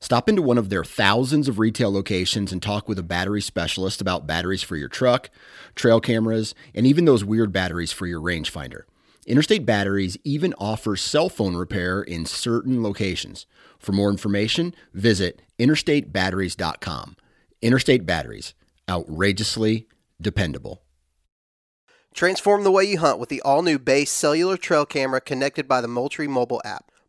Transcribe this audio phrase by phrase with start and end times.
[0.00, 4.00] Stop into one of their thousands of retail locations and talk with a battery specialist
[4.00, 5.30] about batteries for your truck,
[5.74, 8.82] trail cameras, and even those weird batteries for your rangefinder.
[9.26, 13.46] Interstate Batteries even offers cell phone repair in certain locations.
[13.78, 17.16] For more information, visit interstatebatteries.com.
[17.60, 18.54] Interstate Batteries,
[18.88, 19.88] outrageously
[20.20, 20.82] dependable.
[22.14, 25.80] Transform the way you hunt with the all new base cellular trail camera connected by
[25.80, 26.90] the Moultrie mobile app.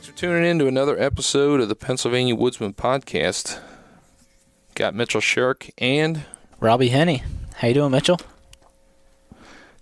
[0.00, 3.60] Thanks for tuning in to another episode of the Pennsylvania Woodsman Podcast.
[4.74, 6.24] Got Mitchell Shirk and
[6.58, 7.22] Robbie Henney.
[7.56, 8.18] How you doing, Mitchell?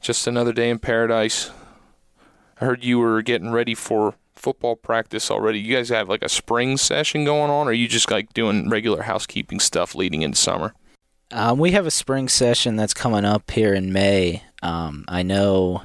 [0.00, 1.52] just another day in paradise.
[2.60, 5.60] I heard you were getting ready for football practice already.
[5.60, 8.68] You guys have like a spring session going on, or are you just like doing
[8.68, 10.74] regular housekeeping stuff leading into summer?
[11.30, 14.42] Um, we have a spring session that's coming up here in May.
[14.64, 15.82] Um, I know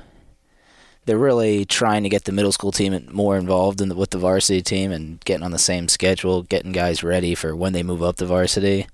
[1.06, 4.18] they're really trying to get the middle school team more involved in the, with the
[4.18, 8.02] varsity team and getting on the same schedule, getting guys ready for when they move
[8.02, 8.88] up to varsity.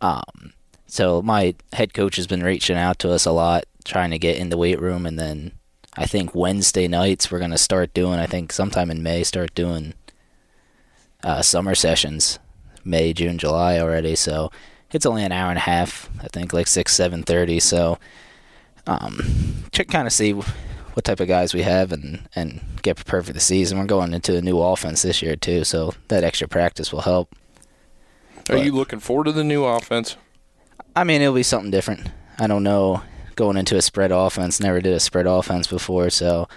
[0.00, 0.52] Um,
[0.86, 4.36] so my head coach has been reaching out to us a lot, trying to get
[4.36, 5.52] in the weight room, and then
[5.96, 8.18] I think Wednesday nights we're gonna start doing.
[8.18, 9.94] I think sometime in May start doing
[11.22, 12.38] uh, summer sessions,
[12.84, 14.16] May, June, July already.
[14.16, 14.50] So
[14.90, 16.10] it's only an hour and a half.
[16.20, 17.60] I think like six, seven thirty.
[17.60, 17.98] So
[18.86, 20.34] um, check kind of see
[20.94, 23.78] what type of guys we have and and get prepared for the season.
[23.78, 27.34] We're going into a new offense this year too, so that extra practice will help.
[28.48, 30.16] Are But- you looking forward to the new offense?
[30.96, 32.08] I mean, it'll be something different.
[32.38, 33.02] I don't know
[33.36, 34.60] going into a spread offense.
[34.60, 36.48] Never did a spread offense before, so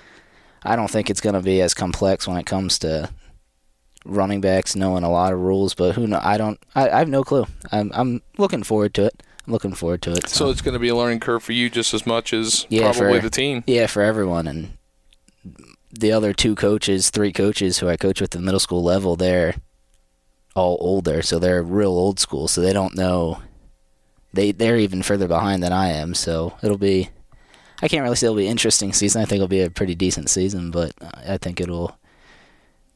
[0.63, 3.09] I don't think it's going to be as complex when it comes to
[4.05, 5.73] running backs knowing a lot of rules.
[5.75, 6.19] But who know?
[6.21, 6.59] I don't.
[6.75, 7.45] I, I have no clue.
[7.71, 9.21] I'm I'm looking forward to it.
[9.45, 10.29] I'm looking forward to it.
[10.29, 12.91] So it's going to be a learning curve for you just as much as Yeah,
[12.93, 13.63] probably for- the team.
[13.67, 14.47] Yeah, for everyone.
[14.47, 14.77] And
[15.91, 19.15] the other two coaches, three coaches who I coach with at the middle school level,
[19.15, 19.55] they're
[20.55, 22.47] all older, so they're real old school.
[22.47, 23.39] So they don't know.
[24.33, 26.13] They they're even further behind than I am.
[26.13, 27.09] So it'll be.
[27.81, 29.21] I can't really say it'll be an interesting season.
[29.21, 30.93] I think it'll be a pretty decent season, but
[31.27, 31.97] I think it'll.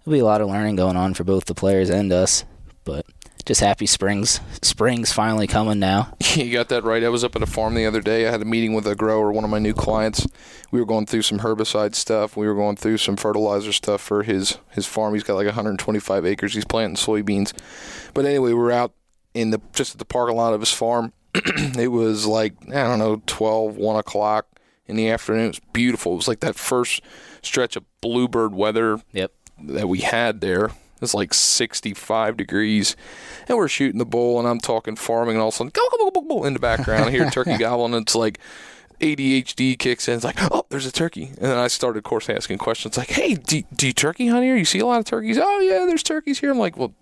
[0.02, 2.46] It'll be a lot of learning going on for both the players and us.
[2.86, 3.06] But
[3.48, 4.40] just happy springs.
[4.62, 6.14] Spring's finally coming now.
[6.38, 7.04] You got that right.
[7.04, 8.28] I was up at a farm the other day.
[8.28, 10.28] I had a meeting with a grower, one of my new clients.
[10.70, 12.38] We were going through some herbicide stuff.
[12.38, 15.16] We were going through some fertilizer stuff for his his farm.
[15.16, 16.54] He's got like 125 acres.
[16.54, 17.54] He's planting soybeans.
[18.14, 18.94] But anyway, we were out
[19.34, 21.12] in the just at the parking lot of his farm.
[21.34, 24.46] it was like I don't know 12, 1 o'clock
[24.86, 25.46] in the afternoon.
[25.46, 26.14] It was beautiful.
[26.14, 27.02] It was like that first
[27.42, 29.32] stretch of bluebird weather Yep.
[29.64, 30.70] that we had there.
[31.02, 32.96] It's like 65 degrees,
[33.48, 35.82] and we're shooting the bull, and I'm talking farming, and all of a sudden, go,
[35.92, 38.40] go, go, go, go, in the background, I hear turkey gobbling, and it's like
[39.00, 40.16] ADHD kicks in.
[40.16, 41.26] It's like, oh, there's a turkey.
[41.26, 44.44] And then I started, of course, asking questions like, hey, do, do you turkey hunt
[44.44, 44.56] here?
[44.56, 45.38] You see a lot of turkeys?
[45.40, 46.52] Oh, yeah, there's turkeys here.
[46.52, 46.94] I'm like, well,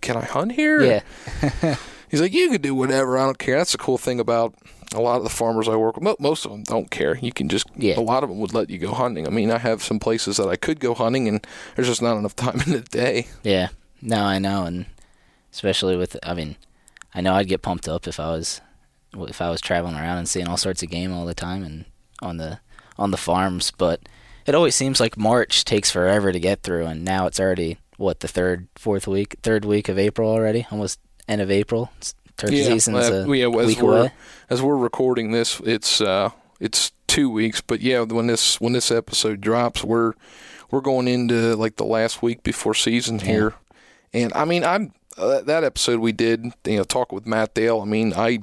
[0.00, 1.02] can I hunt here?
[1.42, 1.76] Yeah.
[2.10, 3.16] He's like, you can do whatever.
[3.18, 3.56] I don't care.
[3.58, 4.54] That's the cool thing about
[4.94, 6.18] a lot of the farmers I work with.
[6.20, 7.16] Most of them don't care.
[7.18, 7.98] You can just, Yeah.
[7.98, 9.26] a lot of them would let you go hunting.
[9.26, 11.46] I mean, I have some places that I could go hunting, and
[11.76, 13.28] there's just not enough time in the day.
[13.44, 13.68] Yeah,
[14.02, 14.86] no, I know, and
[15.52, 16.56] especially with, I mean,
[17.14, 18.60] I know I'd get pumped up if I was,
[19.16, 21.84] if I was traveling around and seeing all sorts of game all the time and
[22.22, 22.58] on the
[22.98, 23.72] on the farms.
[23.76, 24.00] But
[24.46, 28.20] it always seems like March takes forever to get through, and now it's already what
[28.20, 30.98] the third, fourth week, third week of April already, almost
[31.30, 31.90] end of April.
[31.98, 34.12] It's- Turkey yeah, season's uh, a yeah, as week we're away.
[34.48, 37.60] as we're recording this, it's uh, it's two weeks.
[37.60, 40.14] But yeah, when this when this episode drops, we're
[40.70, 43.52] we're going into like the last week before season here,
[44.14, 47.80] and I mean, I'm uh, that episode we did, you know, talk with Matt Dale.
[47.82, 48.38] I mean, I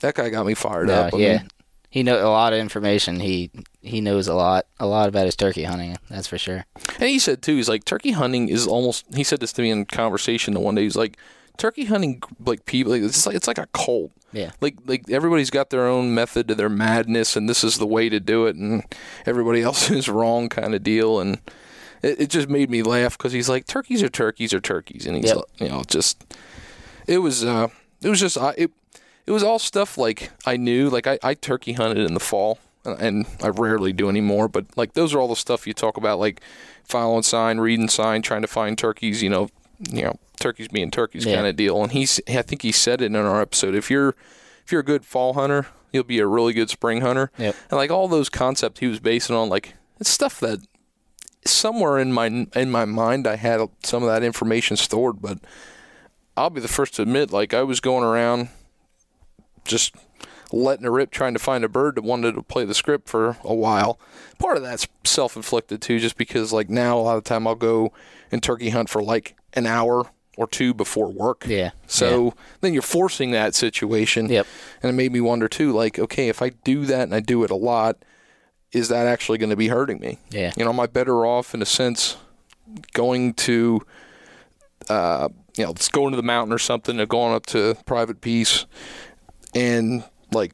[0.00, 1.14] that guy got me fired up.
[1.14, 1.48] I yeah, mean,
[1.90, 3.20] he knows a lot of information.
[3.20, 5.96] He he knows a lot a lot about his turkey hunting.
[6.10, 6.64] That's for sure.
[6.98, 9.04] And he said too, he's like turkey hunting is almost.
[9.14, 10.82] He said this to me in conversation the one day.
[10.82, 11.16] He's like,
[11.58, 14.10] turkey hunting, like people, like, it's like it's like a cult.
[14.32, 14.52] Yeah.
[14.60, 18.08] Like like everybody's got their own method to their madness, and this is the way
[18.08, 18.82] to do it, and
[19.26, 21.20] everybody else is wrong, kind of deal.
[21.20, 21.38] And
[22.02, 25.16] it, it just made me laugh because he's like, turkeys are turkeys are turkeys, and
[25.16, 25.36] he's Yep.
[25.36, 26.24] like, you know just
[27.06, 27.68] it was uh
[28.02, 28.70] it was just I it
[29.26, 32.58] it was all stuff like I knew like I, I turkey hunted in the fall
[32.84, 35.96] and- and I rarely do anymore but like those are all the stuff you talk
[35.96, 36.40] about like
[36.84, 39.48] following sign reading sign trying to find turkeys you know
[39.92, 41.36] you know turkeys being turkeys Yeah.
[41.36, 44.14] kind of deal and he's I think he said it in our episode if you're
[44.64, 47.54] if you're a good fall hunter you'll be a really good spring hunter Yep.
[47.70, 50.58] and like all those concepts he was basing on like it's stuff that
[51.44, 55.38] somewhere in my in my mind I had some of that information stored but
[56.36, 58.48] I'll be the first to admit, like I was going around
[59.64, 59.94] just
[60.52, 63.36] letting it rip, trying to find a bird that wanted to play the script for
[63.42, 63.98] a while.
[64.38, 67.92] Part of that's self-inflicted too, just because like now a lot of time I'll go
[68.30, 71.44] and turkey hunt for like an hour or two before work.
[71.48, 71.70] Yeah.
[71.86, 74.28] So then you're forcing that situation.
[74.28, 74.46] Yep.
[74.82, 77.42] And it made me wonder too, like, okay, if I do that and I do
[77.42, 78.04] it a lot,
[78.70, 80.18] is that actually going to be hurting me?
[80.30, 80.52] Yeah.
[80.56, 82.16] You know, am I better off in a sense
[82.92, 83.80] going to,
[84.88, 88.20] uh, you know, let's go into the mountain or something, or going up to private
[88.20, 88.66] piece,
[89.54, 90.52] and like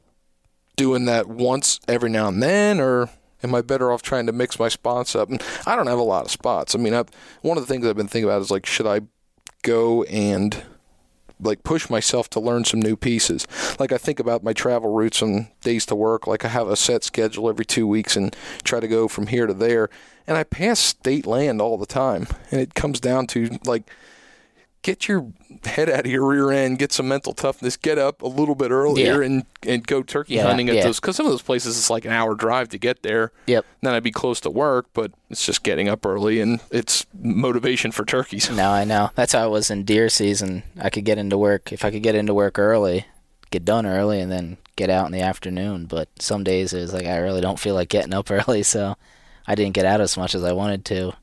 [0.77, 3.09] doing that once every now and then, or
[3.45, 5.29] am I better off trying to mix my spots up?
[5.29, 6.75] And I don't have a lot of spots.
[6.75, 7.07] I mean, I've,
[7.41, 9.01] one of the things I've been thinking about is like, should I
[9.61, 10.63] go and
[11.39, 13.45] like push myself to learn some new pieces.
[13.77, 16.27] Like I think about my travel routes and days to work.
[16.27, 19.45] Like I have a set schedule every two weeks and try to go from here
[19.45, 19.89] to there.
[20.27, 22.27] And I pass state land all the time.
[22.51, 23.89] And it comes down to like
[24.85, 25.31] get your
[25.63, 28.69] head out of your rear end, get some mental toughness, get up a little bit
[28.69, 29.25] earlier Yeah.
[29.25, 30.83] and and go turkey Yeah, hunting at yeah.
[30.83, 33.31] those because some of those places it's like an hour drive to get there.
[33.47, 33.65] Yep.
[33.81, 37.91] Then I'd be close to work, but it's just getting up early and it's motivation
[37.91, 38.47] for turkeys.
[38.51, 39.09] No, I know.
[39.15, 40.61] That's how I was in deer season.
[40.79, 43.07] I could get into work if I could get into work early,
[43.49, 45.87] get done early, and then get out in the afternoon.
[45.87, 48.97] But some days it was like I really don't feel like getting up early, so
[49.47, 51.13] I didn't get out as much as I wanted to.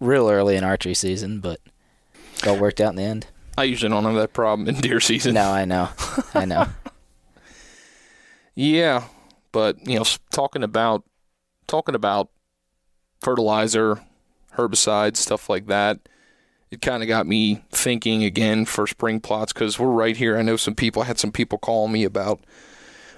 [0.00, 1.60] Real early in archery season, but
[2.44, 3.26] it all worked out in the end.
[3.56, 5.34] I usually don't have that problem in deer season.
[5.34, 5.88] No, I know,
[6.34, 6.66] I know.
[8.54, 9.04] Yeah,
[9.52, 11.04] but you know, talking about
[11.66, 12.30] talking about
[13.20, 14.00] fertilizer,
[14.56, 15.98] herbicides, stuff like that,
[16.70, 20.38] it kind of got me thinking again for spring plots because we're right here.
[20.38, 22.40] I know some people I had some people call me about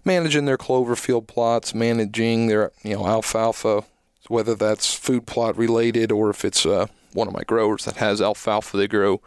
[0.05, 3.85] managing their clover field plots, managing their you know alfalfa,
[4.29, 8.21] whether that's food plot related or if it's uh, one of my growers that has
[8.21, 9.21] alfalfa they grow.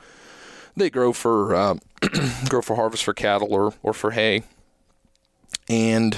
[0.76, 1.80] They grow for um,
[2.50, 4.44] grow for harvest for cattle or, or for hay
[5.70, 6.18] and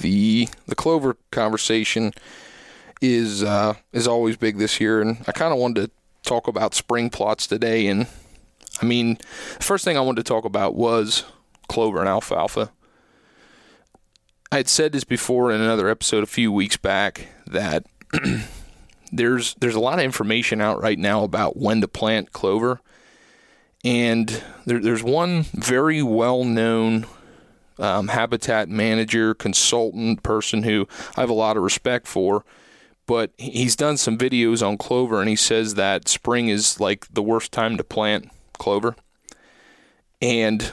[0.00, 2.12] the the clover conversation
[3.00, 5.90] is uh, is always big this year, and I kind of wanted to
[6.28, 7.86] talk about spring plots today.
[7.86, 8.06] And
[8.80, 9.18] I mean,
[9.58, 11.24] the first thing I wanted to talk about was
[11.68, 12.70] clover and alfalfa.
[14.52, 17.86] I had said this before in another episode a few weeks back that
[19.16, 22.80] there's there's a lot of information out right now about when to plant clover,
[23.84, 27.06] and there, there's one very well known
[27.78, 32.44] um, habitat manager, consultant person who I have a lot of respect for.
[33.06, 37.22] But he's done some videos on clover, and he says that spring is like the
[37.22, 38.96] worst time to plant clover.
[40.22, 40.72] And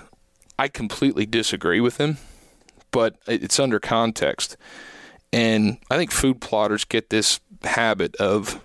[0.58, 2.18] I completely disagree with him,
[2.92, 4.56] but it's under context.
[5.34, 8.62] And I think food plotters get this habit of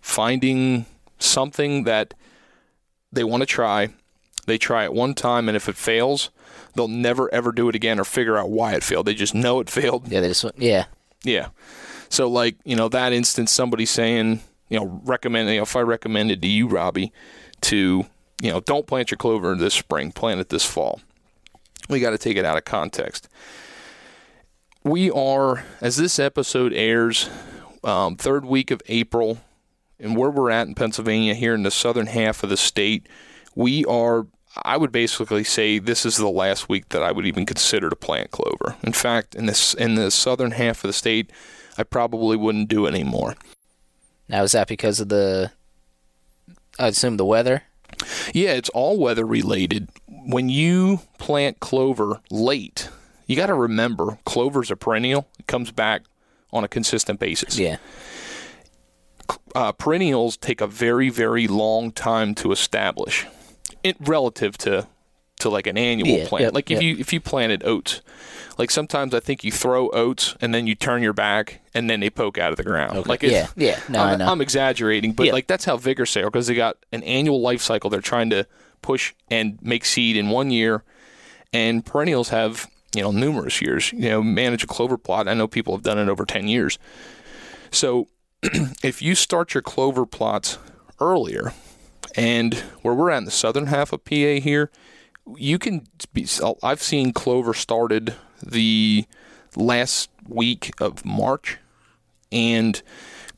[0.00, 0.86] finding
[1.18, 2.14] something that
[3.12, 3.90] they want to try.
[4.46, 6.30] They try it one time, and if it fails,
[6.74, 9.06] they'll never ever do it again or figure out why it failed.
[9.06, 10.08] They just know it failed.
[10.08, 10.86] Yeah, they just yeah,
[11.24, 11.48] Yeah.
[12.08, 15.80] So like, you know, that instance somebody saying, you know, recommend you know, if I
[15.80, 17.12] recommended to you, Robbie,
[17.62, 18.06] to,
[18.42, 21.00] you know, don't plant your clover this spring, plant it this fall.
[21.88, 23.28] We got to take it out of context.
[24.82, 27.28] We are, as this episode airs,
[27.84, 29.38] um, third week of April,
[29.98, 33.08] and where we're at in Pennsylvania, here in the southern half of the state,
[33.54, 34.26] we are.
[34.64, 37.94] I would basically say this is the last week that I would even consider to
[37.94, 38.76] plant clover.
[38.82, 41.30] In fact, in this in the southern half of the state,
[41.78, 43.36] I probably wouldn't do it anymore.
[44.28, 45.52] Now is that because of the
[46.78, 47.62] I assume the weather.
[48.32, 49.88] Yeah, it's all weather related.
[50.06, 52.88] When you plant clover late,
[53.26, 55.28] you got to remember clover's a perennial.
[55.38, 56.02] It comes back
[56.52, 57.58] on a consistent basis.
[57.58, 57.76] Yeah.
[59.54, 63.26] Uh, perennials take a very, very long time to establish,
[63.82, 64.86] it relative to
[65.40, 66.42] to like an annual Yeah, plant.
[66.44, 66.82] yep, like if yep.
[66.82, 68.02] you if you planted oats,
[68.58, 72.00] like sometimes I think you throw oats and then you turn your back and then
[72.00, 72.98] they poke out of the ground.
[72.98, 73.08] Okay.
[73.08, 73.80] Like Yeah, yeah.
[73.88, 74.20] No, I'm.
[74.20, 75.32] I'm exaggerating, but Yeah.
[75.32, 77.88] like that's how vigorous they are because they got an annual life cycle.
[77.88, 78.46] They're trying to
[78.82, 80.84] push and make seed in one year,
[81.52, 83.92] and perennials have you know numerous years.
[83.92, 85.28] You know, manage a clover plot.
[85.28, 86.78] I know people have done it over ten years.
[87.70, 88.08] So
[88.42, 90.58] if you start your clover plots
[91.00, 91.52] earlier,
[92.16, 94.70] and where we're at in the southern half of PA here,
[95.36, 96.26] you can be.
[96.62, 99.06] I've seen clover started the
[99.56, 101.58] last week of March,
[102.32, 102.82] and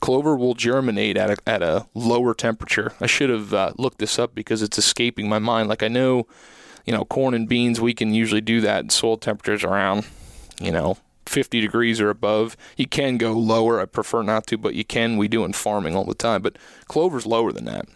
[0.00, 2.92] clover will germinate at a, at a lower temperature.
[3.00, 5.68] I should have uh, looked this up because it's escaping my mind.
[5.68, 6.26] Like I know,
[6.84, 10.06] you know, corn and beans, we can usually do that at soil temperatures around,
[10.60, 10.96] you know,
[11.26, 12.56] 50 degrees or above.
[12.76, 13.80] You can go lower.
[13.80, 15.16] I prefer not to, but you can.
[15.16, 16.42] We do in farming all the time.
[16.42, 16.56] But
[16.88, 17.86] clover's lower than that.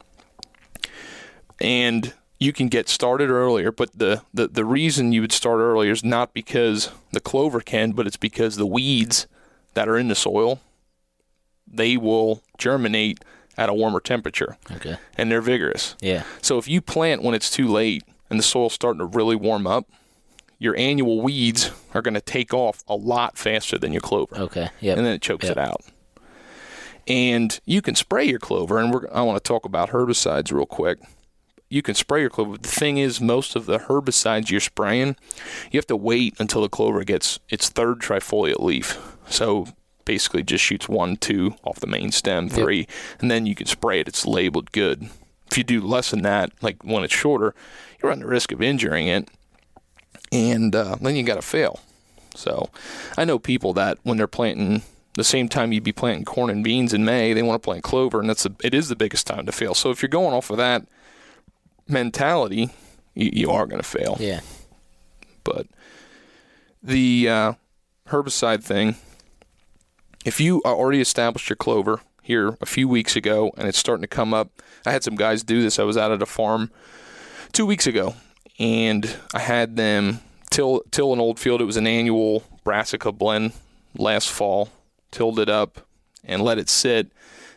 [1.61, 5.90] And you can get started earlier, but the, the, the reason you would start earlier
[5.93, 9.26] is not because the clover can, but it's because the weeds
[9.75, 10.61] that are in the soil,
[11.66, 13.25] they will germinate
[13.57, 14.97] at a warmer temperature Okay.
[15.16, 15.97] and they're vigorous.
[16.00, 16.25] Yeah.
[16.43, 19.66] So if you plant when it's too late and the soil's starting to really warm
[19.66, 19.88] up,
[20.59, 24.68] your annual weeds are going to take off a lot faster than your clover, Okay.
[24.80, 24.97] Yep.
[24.99, 25.52] and then it chokes Yep.
[25.52, 25.83] it out.
[27.06, 30.66] And you can spray your clover, and we're, I want to talk about herbicides real
[30.66, 30.99] quick.
[31.68, 32.56] You can spray your clover.
[32.59, 35.16] The thing is, most of the herbicides you're spraying,
[35.71, 38.99] you have to wait until the clover gets its third trifoliate leaf.
[39.28, 39.66] So
[40.04, 42.87] basically, just shoots one, two off the main stem, three,
[43.21, 44.09] and then you can spray it.
[44.09, 45.09] It's labeled good.
[45.50, 47.54] If you do less than that, like when it's shorter,
[48.02, 49.28] you run the risk of injuring it,
[50.32, 51.80] and uh, then you got to fail.
[52.34, 52.70] So
[53.16, 54.82] I know people that when they're planting
[55.14, 57.82] the same time you'd be planting corn and beans in May, they want to plant
[57.82, 59.74] clover, and that's the, it is the biggest time to fail.
[59.74, 60.86] So if you're going off of that
[61.88, 62.70] mentality,
[63.14, 64.16] you, you are going to fail.
[64.20, 64.40] Yeah.
[65.42, 65.66] But
[66.82, 67.52] the uh,
[68.08, 68.96] herbicide thing,
[70.24, 74.08] if you already established your clover here a few weeks ago and it's starting to
[74.08, 74.50] come up,
[74.84, 75.78] I had some guys do this.
[75.78, 76.70] I was out at a farm
[77.56, 78.14] two weeks ago
[78.58, 80.20] and I had them
[80.50, 81.62] till till an old field.
[81.62, 83.52] It was an annual brassica blend
[83.96, 84.68] last fall.
[85.10, 85.86] Tilled it up
[86.22, 87.10] and let it sit.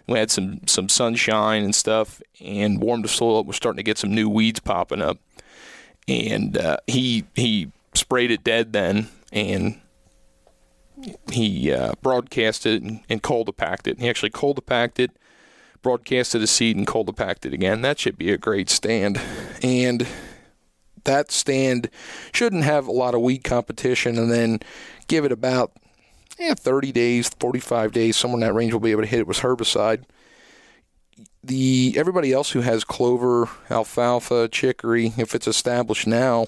[0.08, 3.46] We had some some sunshine and stuff and warmed the soil up.
[3.46, 5.18] We're starting to get some new weeds popping up
[6.08, 9.80] and uh, he he sprayed it dead then, and
[11.32, 14.00] he uh, broadcasted and, and cold-packed it.
[14.00, 15.12] He actually cold-packed it,
[15.82, 17.82] broadcasted a seed, and cold-packed it again.
[17.82, 19.20] That should be a great stand,
[19.62, 20.08] and
[21.04, 21.90] that stand
[22.34, 24.18] shouldn't have a lot of weed competition.
[24.18, 24.60] And then
[25.08, 25.72] give it about
[26.38, 28.74] yeah 30 days, 45 days, somewhere in that range.
[28.74, 30.04] We'll be able to hit it with herbicide
[31.44, 36.48] the everybody else who has clover, alfalfa, chicory, if it's established now,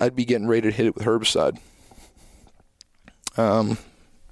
[0.00, 1.58] I'd be getting ready to hit it with herbicide.
[3.36, 3.78] Um,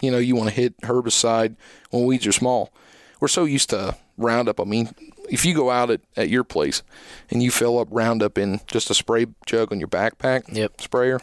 [0.01, 1.57] you know, you want to hit herbicide
[1.91, 2.73] when weeds are small.
[3.21, 4.61] We're so used to Roundup.
[4.61, 4.91] I mean,
[5.29, 6.83] if you go out at, at your place
[7.31, 10.81] and you fill up Roundup in just a spray jug on your backpack Yep.
[10.81, 11.21] sprayer,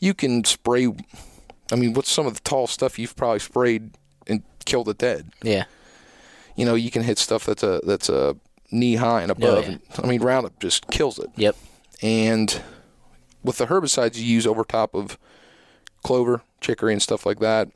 [0.00, 0.88] you can spray.
[1.72, 3.90] I mean, what's some of the tall stuff you've probably sprayed
[4.26, 5.30] and killed it dead?
[5.42, 5.64] Yeah.
[6.56, 8.36] you know, you can hit stuff that's a that's a
[8.70, 9.68] knee high and oh, above.
[9.68, 9.76] yeah.
[10.02, 11.30] I mean, Roundup just kills it.
[11.36, 11.56] Yep.
[12.02, 12.60] And
[13.42, 15.18] with the herbicides you use over top of
[16.02, 17.68] clover, chicory, and stuff like that,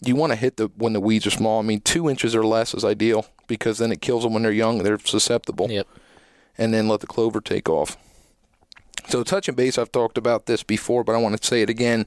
[0.00, 1.60] you want to hit the when the weeds are small.
[1.60, 4.52] I mean, two inches or less is ideal because then it kills them when they're
[4.52, 4.82] young.
[4.82, 5.70] They're susceptible.
[5.70, 5.86] Yep.
[6.58, 7.96] And then let the clover take off.
[9.08, 11.70] So touch and base, I've talked about this before, but I want to say it
[11.70, 12.06] again.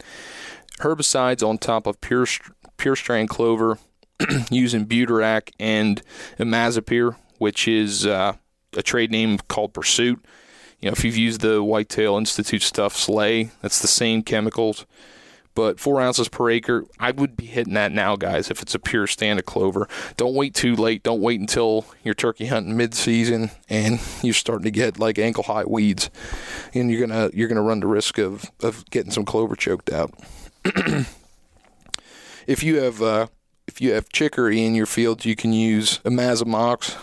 [0.80, 2.26] Herbicides on top of pure
[2.78, 3.78] pure strain clover
[4.52, 6.02] using Butyrac and
[6.38, 8.34] Imazethapyr, which is uh,
[8.76, 10.24] a trade name called Pursuit.
[10.80, 14.86] You know, if you've used the Whitetail Institute stuff, Slay, that's the same chemicals.
[15.56, 18.80] But four ounces per acre, I would be hitting that now, guys, if it's a
[18.80, 19.88] pure stand of clover.
[20.16, 21.04] Don't wait too late.
[21.04, 26.10] Don't wait until you're turkey hunting mid-season and you're starting to get like ankle-high weeds,
[26.74, 30.14] and you're gonna you're gonna run the risk of of getting some clover choked out.
[32.48, 33.28] if you have uh,
[33.68, 36.98] if you have chicory in your fields, you can use Imazamox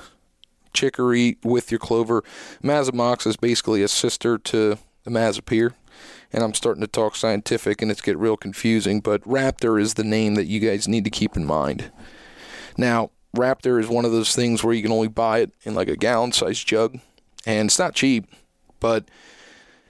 [0.72, 2.22] chicory with your clover.
[2.62, 5.72] Imazamox is basically a sister to Imazethapyr,
[6.36, 9.00] and I'm starting to talk scientific, and it's get real confusing.
[9.00, 11.90] But Raptor is the name that you guys need to keep in mind.
[12.76, 15.88] Now, Raptor is one of those things where you can only buy it in like
[15.88, 16.98] a gallon sized jug,
[17.46, 18.26] and it's not cheap,
[18.80, 19.08] but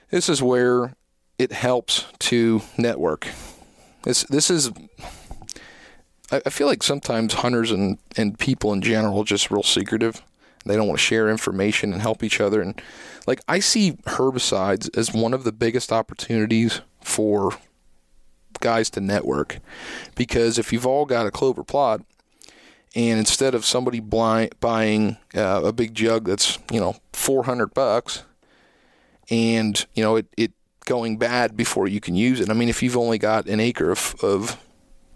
[0.09, 0.95] this is where
[1.37, 3.27] it helps to network.
[4.03, 4.71] This this is.
[6.29, 10.21] I feel like sometimes hunters and, and people in general just real secretive.
[10.67, 12.61] They don't want to share information and help each other.
[12.61, 12.79] And
[13.25, 17.51] like I see herbicides as one of the biggest opportunities for
[18.59, 19.59] guys to network,
[20.15, 22.01] because if you've all got a clover plot,
[22.95, 28.23] and instead of somebody blind, buying uh, a big jug that's you know 400 bucks,
[29.29, 30.51] and you know it, it
[30.85, 32.49] going bad before you can use it.
[32.49, 34.57] I mean, if you've only got an acre of of,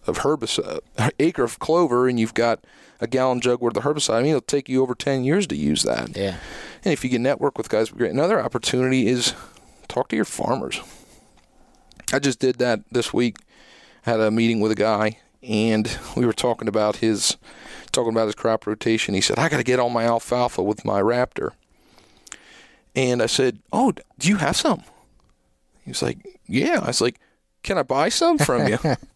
[0.07, 0.79] of herbicide,
[1.19, 2.63] acre of clover, and you've got
[3.01, 5.55] a gallon jug worth of herbicide, I mean, it'll take you over 10 years to
[5.55, 6.15] use that.
[6.15, 6.37] Yeah.
[6.83, 8.11] And if you can network with guys, great.
[8.11, 9.33] Another opportunity is
[9.87, 10.79] talk to your farmers.
[12.13, 13.37] I just did that this week.
[14.03, 17.37] Had a meeting with a guy, and we were talking about his
[17.91, 19.13] talking about his crop rotation.
[19.13, 21.51] He said, "I got to get on my alfalfa with my Raptor."
[22.95, 24.81] And I said, "Oh, do you have some?"
[25.83, 26.17] He was like,
[26.47, 27.19] "Yeah." I was like,
[27.61, 28.79] "Can I buy some from you?"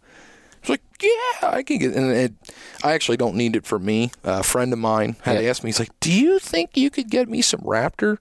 [0.66, 2.34] He's like, "Yeah, I can get." And it,
[2.84, 4.12] I actually don't need it for me.
[4.24, 5.50] a friend of mine had Yeah.
[5.50, 5.68] asked me.
[5.70, 8.18] He's like, "Do you think you could get me some Raptor?"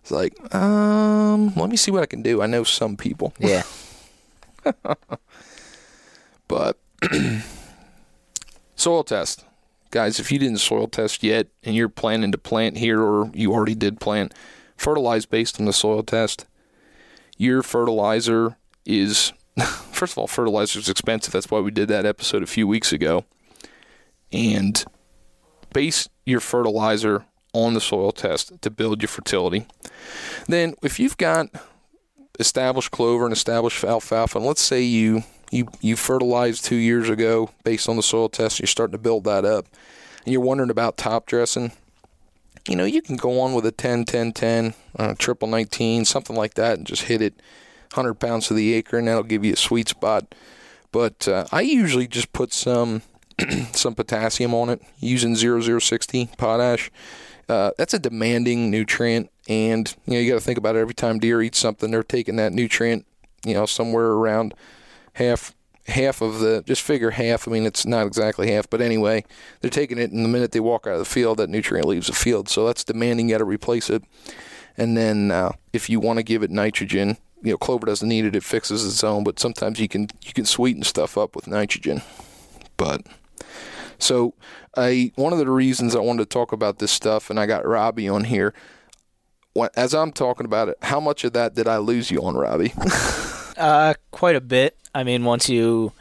[0.00, 2.42] It's like, um, let me see what I can do.
[2.42, 3.62] I know some people, Yeah.
[6.48, 6.78] but
[8.76, 9.44] soil test,
[9.90, 10.18] guys.
[10.20, 13.74] If you didn't soil test yet and you're planning to plant here, or you already
[13.74, 14.34] did plant,
[14.76, 16.46] fertilize based on the soil test.
[17.36, 19.32] Your fertilizer is,
[19.92, 21.32] first of all, fertilizer is expensive.
[21.32, 23.24] That's why we did that episode a few weeks ago.
[24.32, 24.84] And
[25.72, 29.66] base your fertilizer on the soil test to build your fertility.
[30.48, 31.48] Then, if you've got
[32.40, 37.50] established clover and established alfalfa, and let's say you you you fertilized two years ago
[37.62, 39.66] based on the soil test, you're starting to build that up,
[40.24, 41.70] and you're wondering about top dressing.
[42.68, 46.34] You know, you can go on with a 10, 10, 10, uh, triple 19, something
[46.34, 47.34] like that, and just hit it
[47.92, 50.34] 100 pounds to the acre, and that'll give you a sweet spot.
[50.92, 53.02] But uh, I usually just put some
[53.72, 56.90] some potassium on it using 0060 potash.
[57.48, 60.80] Uh, that's a demanding nutrient, and you know you got to think about it.
[60.80, 63.06] Every time deer eat something, they're taking that nutrient,
[63.44, 64.54] you know, somewhere around
[65.14, 65.54] half
[65.86, 67.46] half of the just figure half.
[67.46, 69.24] I mean, it's not exactly half, but anyway,
[69.60, 72.06] they're taking it, and the minute they walk out of the field, that nutrient leaves
[72.06, 72.48] the field.
[72.48, 73.28] So that's demanding.
[73.28, 74.02] You got to replace it,
[74.78, 78.24] and then uh, if you want to give it nitrogen, you know, clover doesn't need
[78.24, 79.22] it; it fixes its own.
[79.22, 82.02] But sometimes you can you can sweeten stuff up with nitrogen,
[82.76, 83.02] but.
[83.96, 84.34] So,
[84.76, 87.64] I one of the reasons I wanted to talk about this stuff, and I got
[87.64, 88.52] Robbie on here.
[89.76, 92.74] As I'm talking about it, how much of that did I lose you on, Robbie?
[93.56, 94.76] Uh, quite a bit.
[94.94, 95.92] I mean, once you,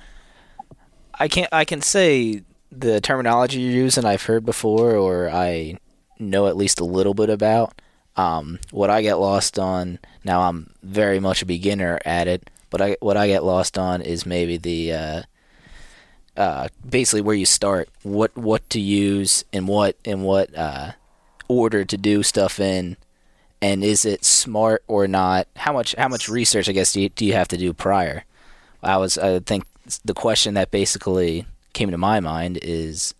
[1.13, 1.49] I can't.
[1.51, 4.05] I can say the terminology you're using.
[4.05, 5.77] I've heard before, or I
[6.19, 7.79] know at least a little bit about.
[8.15, 12.49] Um, what I get lost on now, I'm very much a beginner at it.
[12.69, 15.21] But I, what I get lost on is maybe the, uh,
[16.35, 20.93] uh, basically where you start, what what to use, and what and what uh,
[21.47, 22.97] order to do stuff in
[23.63, 25.47] and is it smart or not?
[25.55, 28.25] How much how much research I guess do you, do you have to do prior?
[28.83, 29.63] I was I think
[30.03, 33.15] the question that basically came to my mind is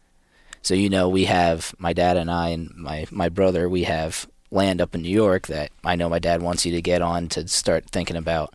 [0.62, 4.28] so you know we have my dad and I and my my brother we have
[4.54, 7.28] land up in New York that I know my dad wants you to get on
[7.30, 8.54] to start thinking about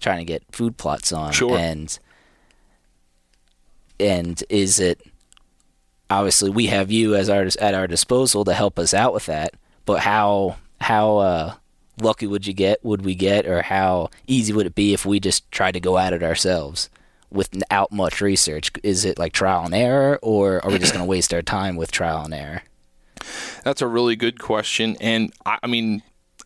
[0.00, 1.32] trying to get food plots on.
[1.32, 1.56] Sure.
[1.56, 1.98] and
[3.98, 5.00] and is it
[6.08, 9.54] obviously we have you as our at our disposal to help us out with that
[9.84, 11.54] but how how uh,
[12.00, 15.20] lucky would you get would we get or how easy would it be if we
[15.20, 16.88] just tried to go at it ourselves
[17.30, 18.70] without much research?
[18.82, 21.76] Is it like trial and error or are we just going to waste our time
[21.76, 22.62] with trial and error
[23.64, 26.02] That's a really good question, and I, I mean,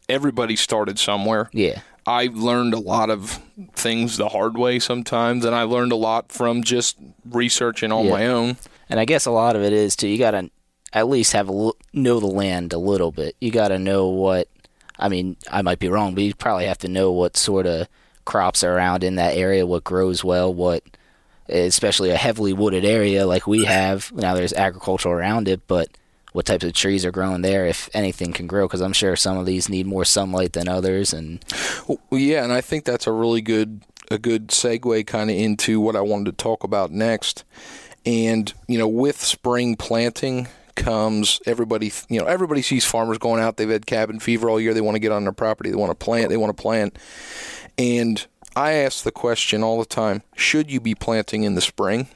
[0.09, 1.49] everybody started somewhere.
[1.53, 3.41] yeah I learned a lot of
[3.75, 6.99] things the hard way sometimes, and I learned a lot from just
[7.31, 8.11] researching on Yeah.
[8.11, 8.57] my own.
[8.91, 10.09] And I guess a lot of it is too.
[10.09, 10.51] You gotta
[10.93, 13.37] at least have a l- know the land a little bit.
[13.41, 14.49] You gotta know what.
[14.99, 17.89] I mean, I might be wrong, but you probably have to know what sort of
[18.27, 20.83] crops are around in that area, what grows well, what,
[21.49, 24.13] especially a heavily wooded area like we have.
[24.13, 25.89] Now there's agriculture around it, but
[26.35, 28.67] what types of trees are growing there, if anything can grow?
[28.67, 31.43] Because I'm sure some of these need more sunlight than others, and
[31.87, 35.81] Well, yeah, and I think that's a really good a good segue kind of into
[35.81, 37.45] what I wanted to talk about next.
[38.05, 41.93] And you know, with spring planting comes everybody.
[42.09, 43.57] You know, everybody sees farmers going out.
[43.57, 44.75] They've had cabin fever all year.
[44.75, 45.71] They want to get on their property.
[45.71, 46.31] They want to plant.
[46.31, 46.99] They want to plant.
[47.79, 52.09] And I ask the question all the time: Should you be planting in the spring?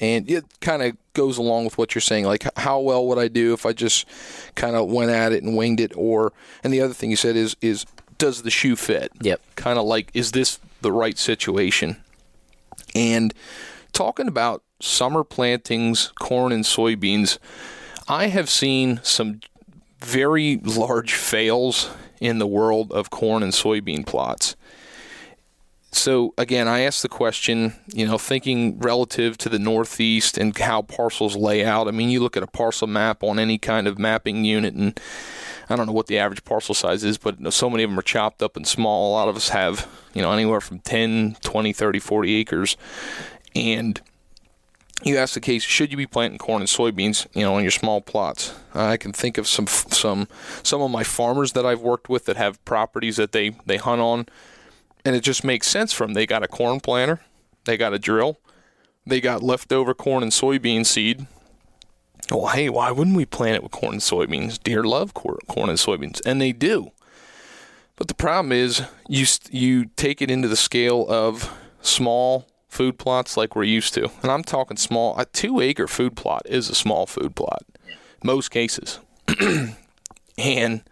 [0.00, 2.24] And it kind of goes along with what you're saying.
[2.24, 4.06] Like, how well would I do if I just
[4.54, 5.92] kind of went at it and winged it?
[5.96, 7.86] Or, and the other thing you said is, is
[8.18, 9.12] does the shoe fit?
[9.22, 9.40] Yep.
[9.56, 11.96] Kind of like, is this the right situation?
[12.94, 13.32] And
[13.92, 17.38] talking about summer plantings, corn and soybeans,
[18.08, 19.40] I have seen some
[20.00, 24.56] very large fails in the world of corn and soybean plots.
[25.94, 30.82] So again, I asked the question, you know, thinking relative to the Northeast and how
[30.82, 31.86] parcels lay out.
[31.86, 34.98] I mean, you look at a parcel map on any kind of mapping unit, and
[35.70, 38.02] I don't know what the average parcel size is, but so many of them are
[38.02, 39.10] chopped up and small.
[39.10, 42.76] A lot of us have, you know, anywhere from 10, 20, 30, 40 acres.
[43.54, 44.00] And
[45.04, 47.70] you ask the case, should you be planting corn and soybeans, you know, on your
[47.70, 48.52] small plots?
[48.74, 50.26] Uh, I can think of some some
[50.64, 54.00] some of my farmers that I've worked with that have properties that they they hunt
[54.00, 54.26] on
[55.04, 56.14] and it just makes sense for them.
[56.14, 57.20] They got a corn planter,
[57.64, 58.38] they got a drill,
[59.06, 61.26] they got leftover corn and soybean seed.
[62.30, 64.62] Well, hey, why wouldn't we plant it with corn and soybeans?
[64.62, 66.90] Deer love corn and soybeans, and they do.
[67.96, 73.36] But the problem is, you you take it into the scale of small food plots
[73.36, 75.16] like we're used to, and I'm talking small.
[75.18, 77.62] A two acre food plot is a small food plot,
[78.24, 78.98] most cases,
[80.38, 80.82] and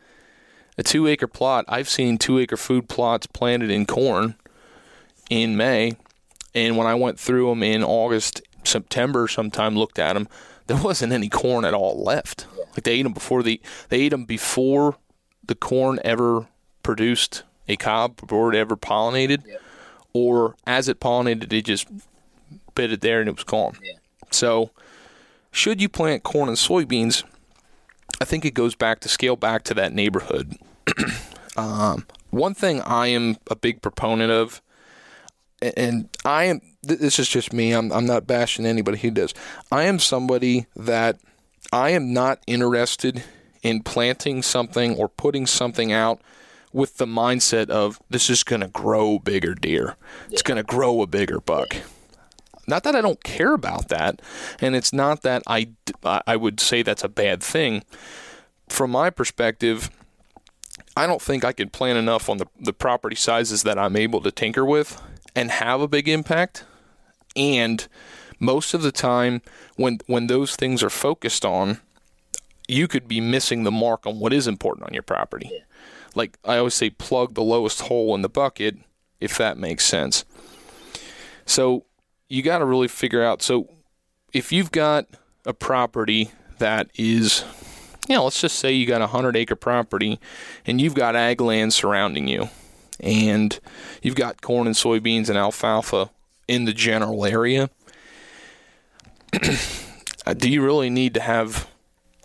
[0.78, 1.64] a two acre plot.
[1.68, 4.37] I've seen two acre food plots planted in corn
[5.30, 5.96] in May,
[6.54, 10.28] and when I went through them in August, September, sometime looked at them,
[10.66, 12.46] there wasn't any corn at all left.
[12.72, 14.96] Like they ate them before the they ate them before
[15.44, 16.46] the corn ever
[16.82, 19.56] produced a cob, before it ever pollinated, yeah.
[20.12, 21.87] or as it pollinated, it just
[22.74, 23.76] bit it there and it was gone.
[23.82, 23.94] Yeah.
[24.30, 24.70] So,
[25.50, 27.24] should you plant corn and soybeans?
[28.22, 30.56] I think it goes back to scale back to that neighborhood.
[31.56, 34.62] um, one thing I am a big proponent of,
[35.61, 37.72] and I am this is just me.
[37.72, 39.35] I'm I'm not bashing anybody who does.
[39.72, 41.18] I am somebody that
[41.72, 43.24] I am not interested
[43.64, 46.20] in planting something or putting something out
[46.72, 49.96] with the mindset of this is going to grow bigger deer.
[50.30, 51.76] It's going to grow a bigger buck.
[52.66, 54.22] Not that I don't care about that,
[54.61, 55.70] and it's not that I,
[56.05, 57.83] I would say that's a bad thing.
[58.68, 59.90] From my perspective,
[60.96, 64.20] I don't think I can plan enough on the, the property sizes that I'm able
[64.20, 65.01] to tinker with
[65.35, 66.64] and have a big impact.
[67.35, 67.87] And
[68.38, 69.42] most of the time,
[69.77, 71.79] when when those things are focused on,
[72.68, 75.51] you could be missing the mark on what is important on your property.
[76.14, 78.77] Like I always say, plug the lowest hole in the bucket,
[79.20, 80.25] if that makes sense.
[81.46, 81.87] So
[82.33, 83.42] you got to really figure out.
[83.42, 83.68] So
[84.33, 85.07] if you've got
[85.45, 87.45] a property that is,
[88.09, 90.18] you know, let's just say you got a hundred acre property
[90.64, 92.49] and you've got ag land surrounding you
[93.01, 93.61] and
[94.01, 96.11] you've got corn and soybeans and alfalfa
[96.49, 97.71] in the general area.
[100.25, 101.68] Uh, do you really need to have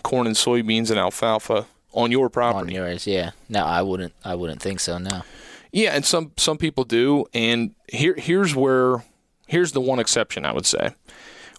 [0.03, 2.77] corn and soybeans and alfalfa on your property?
[2.77, 3.31] On yours, yeah.
[3.49, 4.13] No, I wouldn't.
[4.23, 4.99] I wouldn't think so.
[4.99, 5.23] No.
[5.71, 7.25] Yeah, and some some people do.
[7.33, 9.03] And here here's where
[9.47, 10.93] here's the one exception I would say.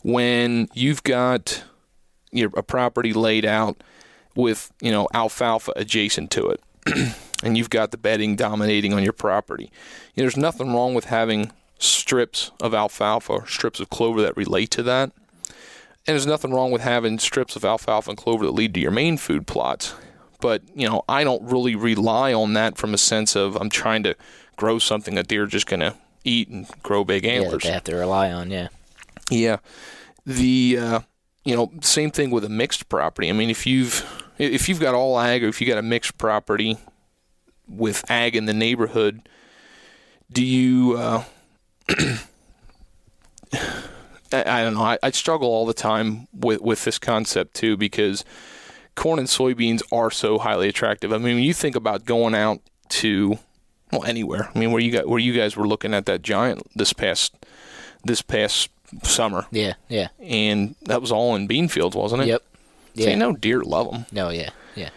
[0.03, 1.65] When you've got
[2.33, 3.83] a property laid out
[4.37, 6.63] with, you know, alfalfa adjacent to it,
[7.43, 9.73] and you've got the bedding dominating on your property,
[10.15, 14.37] you know, there's nothing wrong with having strips of alfalfa or strips of clover that
[14.37, 15.11] relate to that.
[16.07, 18.91] And there's nothing wrong with having strips of alfalfa and clover that lead to your
[18.91, 19.95] main food plots.
[20.41, 24.05] But, you know, I don't really rely on that from a sense of I'm trying
[24.05, 24.15] to
[24.57, 27.65] grow something that they're just going to eat and grow big antlers.
[27.65, 28.69] Yeah, they have to rely on, yeah.
[29.31, 29.59] Yeah.
[30.27, 31.01] The uh,
[31.45, 33.29] you know, same thing with a mixed property.
[33.29, 34.05] I mean, if you've
[34.39, 36.79] if you've got all ag or if you got a mixed property
[37.67, 39.29] with ag in the neighborhood,
[40.31, 41.25] do you uh,
[44.33, 44.83] I, I, don't know.
[44.83, 48.25] I, I struggle all the time with, with this concept too because
[48.95, 51.13] corn and soybeans are so highly attractive.
[51.13, 53.39] I mean, when you think about going out to
[53.93, 54.51] well anywhere.
[54.55, 57.35] I mean, where you got where you guys were looking at that giant this past
[58.05, 58.71] this past
[59.03, 59.47] summer.
[59.51, 60.09] Yeah, yeah.
[60.21, 62.29] And that was all in bean fields, wasn't it?
[62.29, 62.43] Yep.
[62.95, 63.05] Yeah.
[63.05, 64.07] So you know, deer love them.
[64.13, 64.91] No, yeah, yeah.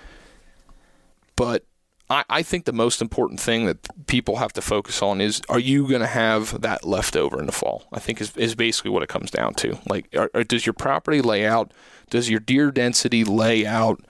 [1.35, 1.65] But
[2.09, 5.59] I, I think the most important thing that people have to focus on is: Are
[5.59, 7.85] you going to have that left over in the fall?
[7.93, 9.79] I think is is basically what it comes down to.
[9.87, 11.71] Like, are, are, does your property layout,
[12.09, 14.03] does your deer density lay out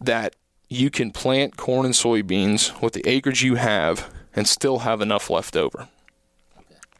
[0.00, 0.36] that
[0.72, 5.28] you can plant corn and soybeans with the acreage you have and still have enough
[5.28, 5.88] left over.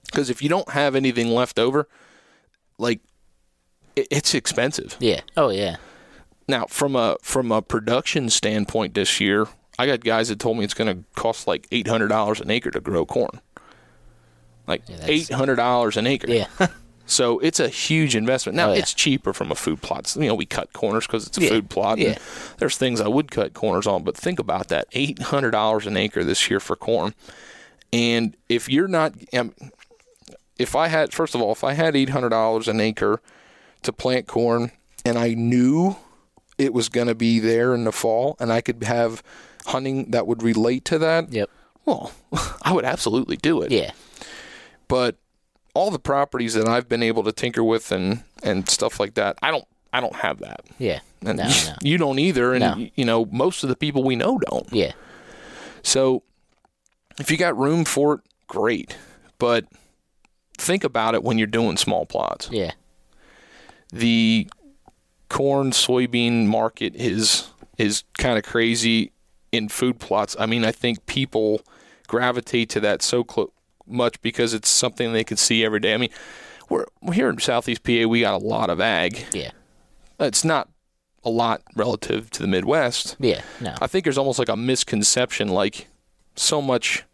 [0.04, 1.88] Because if you don't have anything left over,
[2.78, 3.00] like
[3.96, 4.96] it's expensive.
[5.00, 5.20] Yeah.
[5.36, 5.76] Oh yeah.
[6.48, 9.46] Now, from a from a production standpoint, this year,
[9.78, 12.50] I got guys that told me it's going to cost like eight hundred dollars an
[12.50, 13.40] acre to grow corn.
[14.66, 16.30] Like yeah, eight hundred dollars an acre.
[16.30, 16.48] Yeah.
[17.12, 18.56] So it's a huge investment.
[18.56, 18.78] Now Oh, yeah.
[18.80, 20.14] it's cheaper from a food plot.
[20.16, 21.48] You know, we cut corners because it's a Yeah.
[21.50, 21.98] food plot.
[21.98, 22.18] Yeah.
[22.58, 25.96] There's things I would cut corners on, but think about that: eight hundred dollars an
[25.96, 27.14] acre this year for corn.
[27.92, 29.54] And if you're not, um,
[30.58, 33.20] if I had, first of all, if I had eight hundred dollars an acre
[33.82, 34.70] to plant corn,
[35.04, 35.96] and I knew
[36.58, 39.22] it was going to be there in the fall, and I could have
[39.66, 41.50] hunting that would relate to that, Yep.
[41.84, 42.12] well,
[42.62, 43.90] I would absolutely do it Yeah.
[44.88, 45.16] but
[45.74, 49.38] all the properties that I've been able to tinker with and and stuff like that,
[49.42, 50.60] I don't I don't have that.
[50.78, 51.00] Yeah.
[51.24, 51.74] And no, you, no.
[51.82, 52.88] you don't either and No.
[52.94, 54.70] you know most of the people we know don't.
[54.72, 54.92] Yeah.
[55.82, 56.22] So
[57.18, 58.96] if you got room for it, great.
[59.38, 59.66] But
[60.58, 62.48] think about it when you're doing small plots.
[62.52, 62.72] Yeah.
[63.90, 64.48] The
[65.28, 69.12] corn soybean market is is kind of crazy
[69.50, 70.36] in food plots.
[70.38, 71.62] I mean, I think people
[72.06, 73.52] gravitate to that so clo-
[73.92, 75.94] much because it's something they can see every day.
[75.94, 76.10] I mean,
[76.68, 78.06] we're, we're here in Southeast PA.
[78.08, 79.26] We got a lot of ag.
[79.32, 79.50] Yeah.
[80.20, 80.68] It's not
[81.24, 83.16] a lot relative to the Midwest.
[83.20, 83.42] Yeah.
[83.60, 83.74] No.
[83.80, 85.88] I think there's almost like a misconception, like
[86.36, 87.04] so much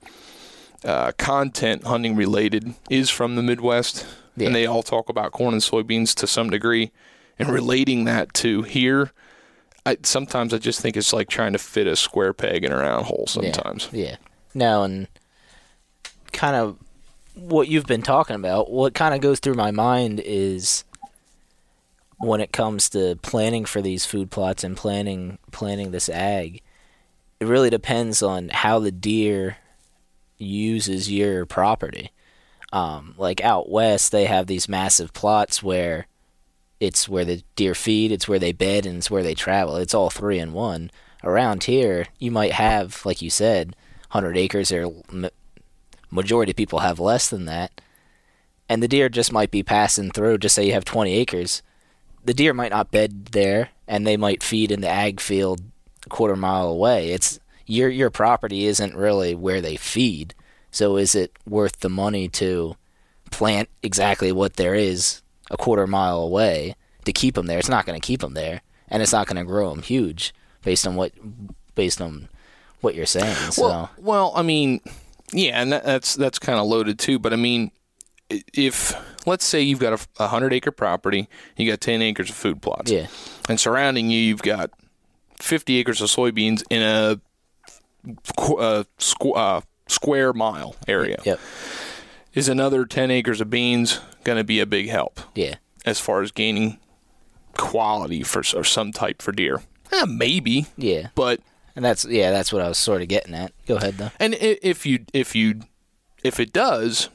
[0.85, 4.47] uh, content hunting related is from the Midwest, Yeah.
[4.47, 6.93] and they all talk about corn and soybeans to some degree,
[7.39, 9.13] and relating that to here.
[9.85, 12.77] I, sometimes I just think it's like trying to fit a square peg in a
[12.77, 13.27] round hole.
[13.27, 14.17] Sometimes, Yeah.
[14.55, 15.09] No, and
[16.33, 16.79] kind of
[17.35, 20.85] what you've been talking about, what kind of goes through my mind is
[22.19, 26.63] when it comes to planning for these food plots and planning planning this ag,
[27.41, 29.59] it really depends on how the deer
[30.37, 32.11] uses your property.
[32.73, 36.07] Um, like out west, they have these massive plots where
[36.81, 39.77] it's where the deer feed, it's where they bed, and it's where they travel.
[39.77, 40.91] It's all three in one.
[41.25, 43.75] Around here, you might have, like you said,
[44.11, 44.87] 100 acres, or
[46.11, 47.81] majority of people have less than that.
[48.69, 50.39] And the deer just might be passing through.
[50.39, 51.63] Just say you have 20 acres.
[52.25, 55.63] The deer might not bed there, and they might feed in the ag field
[56.05, 57.11] a quarter mile away.
[57.11, 60.35] It's your your property isn't really where they feed.
[60.71, 62.77] So is it worth the money to
[63.31, 67.59] plant exactly what there is a quarter mile away to keep them there?
[67.59, 70.35] It's not going to keep them there, and it's not going to grow them huge
[70.63, 71.13] based on what
[71.75, 72.29] based on
[72.81, 73.35] what you're saying.
[73.53, 74.81] So Well, well, I mean,
[75.33, 77.19] yeah, and that, that's that's kind of loaded too.
[77.19, 77.71] But I mean,
[78.31, 78.95] if
[79.27, 82.63] let's say you've got a, a hundred acre property, you got ten acres of food
[82.63, 83.07] plots, yeah,
[83.49, 84.71] and surrounding you, you've got
[85.41, 87.21] fifty acres of soybeans in a
[88.39, 91.19] uh, squ- uh, square mile area.
[91.25, 91.39] yep,
[92.35, 96.23] Is another ten acres of beans going to be a big help yeah, as far
[96.23, 96.79] as gaining
[97.57, 99.63] quality for or some type for deer?
[99.93, 101.41] Eh, maybe, yeah, but
[101.79, 103.53] and that's yeah, that's what I was sort of getting at.
[103.69, 104.11] Go ahead though.
[104.19, 105.61] And if you if you
[106.25, 107.09] if it does,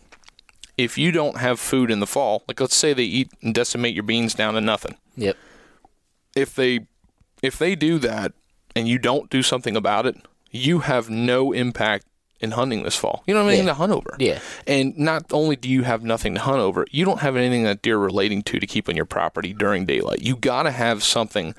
[0.78, 3.94] if you don't have food in the fall, like let's say they eat and decimate
[3.94, 4.96] your beans down to nothing.
[5.18, 5.36] Yep,
[6.34, 6.88] If they
[7.42, 8.32] if they do that
[8.74, 10.16] and you don't do something about it,
[10.50, 12.06] you have no impact
[12.40, 13.22] in hunting this fall.
[13.28, 13.74] You don't have anything Yeah.
[13.74, 14.16] to hunt over.
[14.18, 14.40] Yeah.
[14.66, 17.82] And not only do you have nothing to hunt over, you don't have anything that
[17.82, 20.22] deer relating to to keep on your property during daylight.
[20.22, 21.54] You got to have something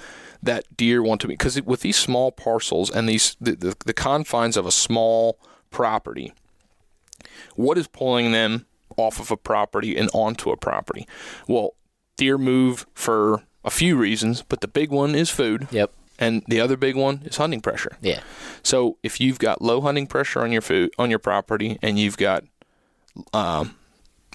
[0.44, 3.92] that deer want to be because with these small parcels and these the, the, the
[3.94, 5.38] confines of a small
[5.70, 6.32] property,
[7.56, 11.06] what is pulling them off of a property and onto a property?
[11.48, 11.74] Well,
[12.16, 15.66] deer move for a few reasons, but the big one is food.
[15.70, 17.96] yep, And the other big one is hunting pressure.
[18.00, 18.20] yeah,
[18.62, 22.16] So if you've got low hunting pressure on your food on your property and you've
[22.18, 22.44] got
[23.32, 23.76] um,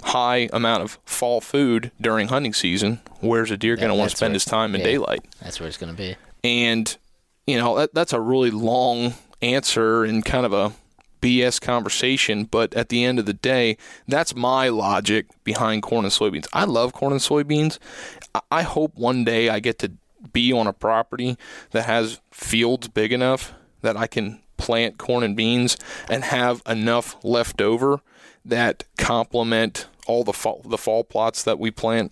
[0.04, 4.18] high amount of fall food during hunting season, where's a deer going to want to
[4.18, 4.88] spend his time in yeah.
[4.88, 5.26] daylight?
[5.42, 6.16] that's where it's gonna be.
[6.44, 6.96] And
[7.48, 10.74] you know that, that's a really long answer and kind of a
[11.22, 16.14] BS conversation, but at the end of the day, that's my logic behind corn and
[16.14, 16.48] soybeans.
[16.54, 17.78] I love corn and soybeans.
[18.50, 19.92] I hope one day I get to
[20.34, 21.38] be on a property
[21.72, 25.78] that has fields big enough that I can plant corn and beans
[26.10, 28.02] and have enough left over
[28.46, 32.12] that complement all the fall, the fall plots that we plant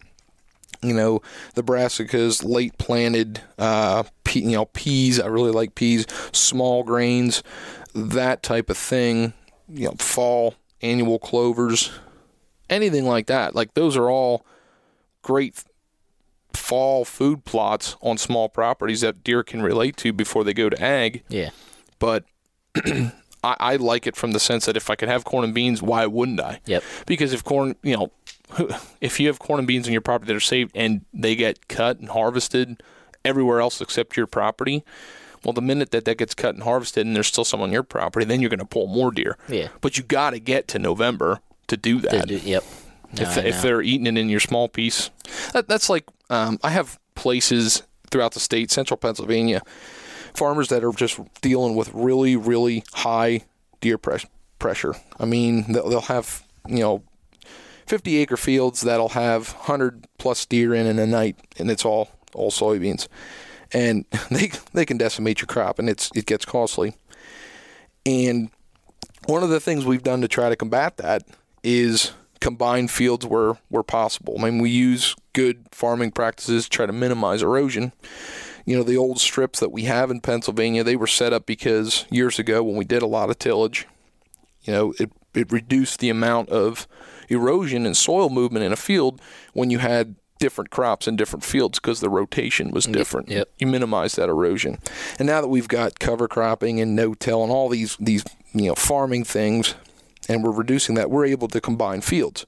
[0.82, 1.22] you know,
[1.56, 5.20] the brassicas, late planted, uh, pe- you know, peas.
[5.20, 7.42] I really like peas, small grains,
[7.96, 9.34] that type of thing.
[9.68, 11.92] You know, fall annual clovers,
[12.70, 13.56] anything like that.
[13.56, 14.46] Like those are all
[15.22, 15.64] great
[16.54, 20.82] fall food plots on small properties that deer can relate to before they go to
[20.82, 21.24] ag.
[21.28, 21.50] Yeah,
[22.00, 22.24] But
[23.44, 25.82] I, I like it from the sense that if I could have corn and beans,
[25.82, 26.60] why wouldn't I?
[26.66, 28.12] yep, because if corn, you know,
[29.02, 31.68] if you have corn and beans on your property that are saved and they get
[31.68, 32.82] cut and harvested
[33.26, 34.84] everywhere else except your property,
[35.44, 37.84] well, the minute that that gets cut and harvested and there's still some on your
[37.84, 39.38] property, then you're going to pull more deer.
[39.48, 39.68] yeah.
[39.82, 42.28] But you got to get to November to do that.
[42.28, 42.64] do- yep,
[43.18, 45.10] No, if if they're eating it in your small piece,
[45.54, 49.62] that, that's like um, I have places throughout the state, central Pennsylvania,
[50.34, 53.42] farmers that are just dealing with really really high
[53.82, 54.26] deer pres-
[54.60, 54.96] pressure.
[55.20, 57.04] I mean, they'll, have you know.
[57.86, 62.10] 50 acre fields that'll have 100 plus deer in in a night and it's all
[62.34, 63.08] all soybeans
[63.72, 66.98] and they they can decimate your crop and it's it gets costly
[68.06, 68.50] and
[69.28, 71.24] one of the things we've done to try to combat that
[71.64, 74.36] is combine fields where where possible.
[74.40, 77.92] I mean, we use good farming practices to try to minimize erosion.
[78.68, 82.06] You know, the old strips that we have in Pennsylvania, they were set up because
[82.12, 83.88] years ago when we did a lot of tillage,
[84.64, 86.86] you know, it it reduced the amount of
[87.30, 89.22] erosion and soil movement in a field
[89.54, 93.30] when you had different crops in different fields because the rotation was different.
[93.30, 93.50] yep.
[93.58, 94.80] You minimize that erosion.
[95.18, 98.76] And now that we've got cover cropping and no-till and all these these you know
[98.76, 99.76] farming things,
[100.28, 102.46] and we're reducing that, we're able to combine fields.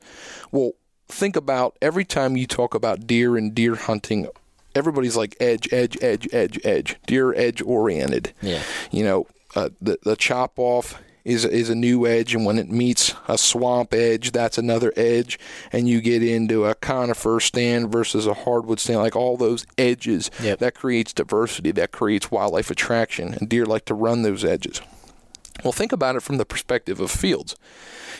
[0.51, 0.73] Well,
[1.07, 4.27] think about every time you talk about deer and deer hunting,
[4.75, 6.95] everybody's like edge, edge, edge, edge, edge.
[7.07, 8.33] Deer edge oriented.
[8.41, 8.61] Yeah.
[8.91, 12.69] You know, uh, the the chop off is is a new edge, and when it
[12.69, 15.39] meets a swamp edge, that's another edge,
[15.71, 20.31] and you get into a conifer stand versus a hardwood stand, like all those edges.
[20.41, 20.59] Yep.
[20.59, 21.71] That creates diversity.
[21.71, 24.81] That creates wildlife attraction, and deer like to run those edges.
[25.63, 27.55] Well, think about it from the perspective of fields.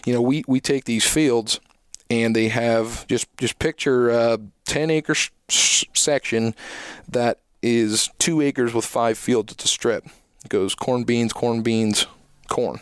[0.05, 1.59] You know, we, we take these fields
[2.09, 6.55] and they have just just picture a 10 acre sh- sh- section
[7.07, 9.53] that is two acres with five fields.
[9.53, 10.05] It's a strip.
[10.43, 12.07] It goes corn, beans, corn, beans,
[12.47, 12.79] corn.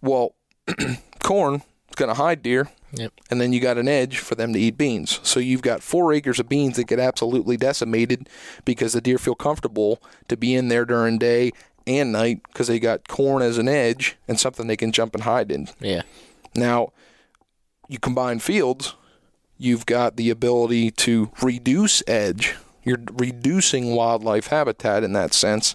[0.00, 0.34] Well,
[1.22, 2.68] corn is going to hide deer.
[2.92, 3.12] Yep.
[3.30, 5.20] And then you got an edge for them to eat beans.
[5.22, 8.28] So you've got four acres of beans that get absolutely decimated
[8.64, 11.52] because the deer feel comfortable to be in there during day
[11.86, 15.24] and night because they got corn as an edge and something they can jump and
[15.24, 15.68] hide in.
[15.78, 16.02] Yeah.
[16.56, 16.92] Now,
[17.90, 18.94] you combine fields,
[19.58, 22.54] you've got the ability to reduce edge.
[22.84, 25.74] You're reducing wildlife habitat in that sense,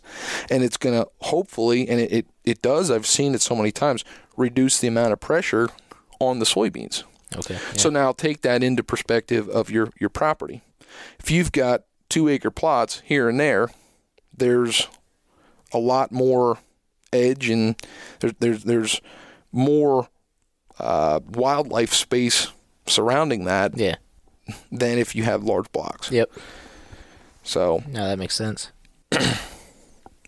[0.49, 3.71] and it's going to hopefully, and it, it, it does, I've seen it so many
[3.71, 4.05] times,
[4.37, 5.69] reduce the amount of pressure
[6.19, 7.03] on the soybeans.
[7.35, 7.57] Okay.
[7.75, 10.61] So now take that into perspective of your, your property.
[11.19, 13.71] If you've got two acre plots here and there,
[14.35, 14.87] there's
[15.73, 16.59] a lot more
[17.11, 17.75] edge and
[18.21, 19.01] there's there's, there's
[19.51, 20.07] more
[20.79, 22.47] uh, wildlife space
[22.87, 23.95] surrounding that yeah.
[24.71, 26.11] than if you have large blocks.
[26.11, 26.31] Yep.
[27.43, 28.71] So No, that makes sense.
[29.11, 29.37] yeah,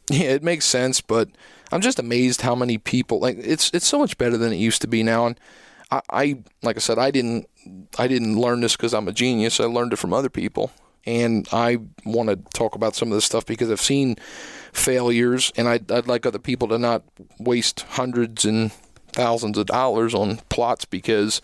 [0.09, 1.29] it makes sense, but
[1.71, 4.81] I'm just amazed how many people like it's it's so much better than it used
[4.81, 5.25] to be now.
[5.25, 5.39] And
[5.91, 7.47] I, I like I said, I didn't
[7.97, 9.59] I didn't learn this because I'm a genius.
[9.59, 10.71] I learned it from other people,
[11.05, 14.15] and I want to talk about some of this stuff because I've seen
[14.71, 17.03] failures, and I'd, I'd like other people to not
[17.39, 18.71] waste hundreds and
[19.17, 21.41] thousands of dollars on plots because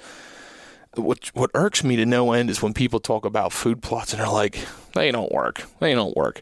[0.96, 4.22] what what irks me to no end is when people talk about food plots and
[4.22, 4.60] they're like,
[4.94, 6.42] they don't work, they don't work.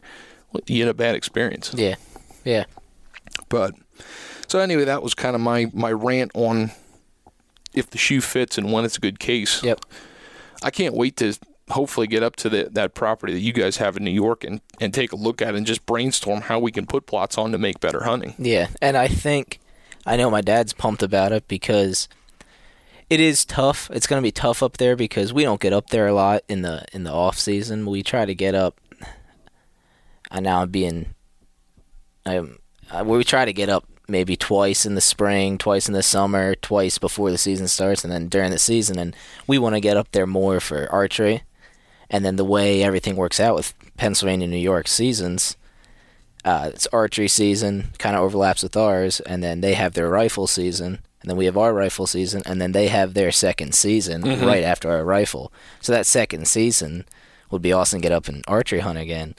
[0.66, 1.72] You had a bad experience.
[1.74, 1.94] Yeah.
[2.44, 2.64] Yeah.
[3.48, 3.74] But
[4.46, 6.70] so anyway, that was kind of my my rant on
[7.72, 9.62] if the shoe fits and when it's a good case.
[9.62, 9.80] Yep.
[10.62, 11.34] I can't wait to
[11.70, 14.60] hopefully get up to the, that property that you guys have in New York and,
[14.80, 17.52] and take a look at it and just brainstorm how we can put plots on
[17.52, 18.34] to make better hunting.
[18.38, 19.58] Yeah, and I think
[20.06, 22.08] I know my dad's pumped about it because
[23.08, 23.90] it is tough.
[23.92, 26.42] It's going to be tough up there because we don't get up there a lot
[26.48, 27.86] in the in the off season.
[27.86, 28.80] We try to get up.
[30.30, 31.14] I now I'm being.
[32.24, 32.58] I'm.
[32.90, 36.54] Uh, we try to get up maybe twice in the spring, twice in the summer,
[36.56, 38.98] twice before the season starts, and then during the season.
[38.98, 39.14] And
[39.46, 41.42] we want to get up there more for archery.
[42.10, 45.56] And then the way everything works out with Pennsylvania, New York seasons,
[46.44, 50.46] uh, it's archery season, kind of overlaps with ours, and then they have their rifle
[50.46, 54.22] season, and then we have our rifle season, and then they have their second season
[54.44, 55.52] right after our rifle.
[55.80, 57.04] So that second season
[57.50, 59.34] would be awesome to get up and archery hunt again.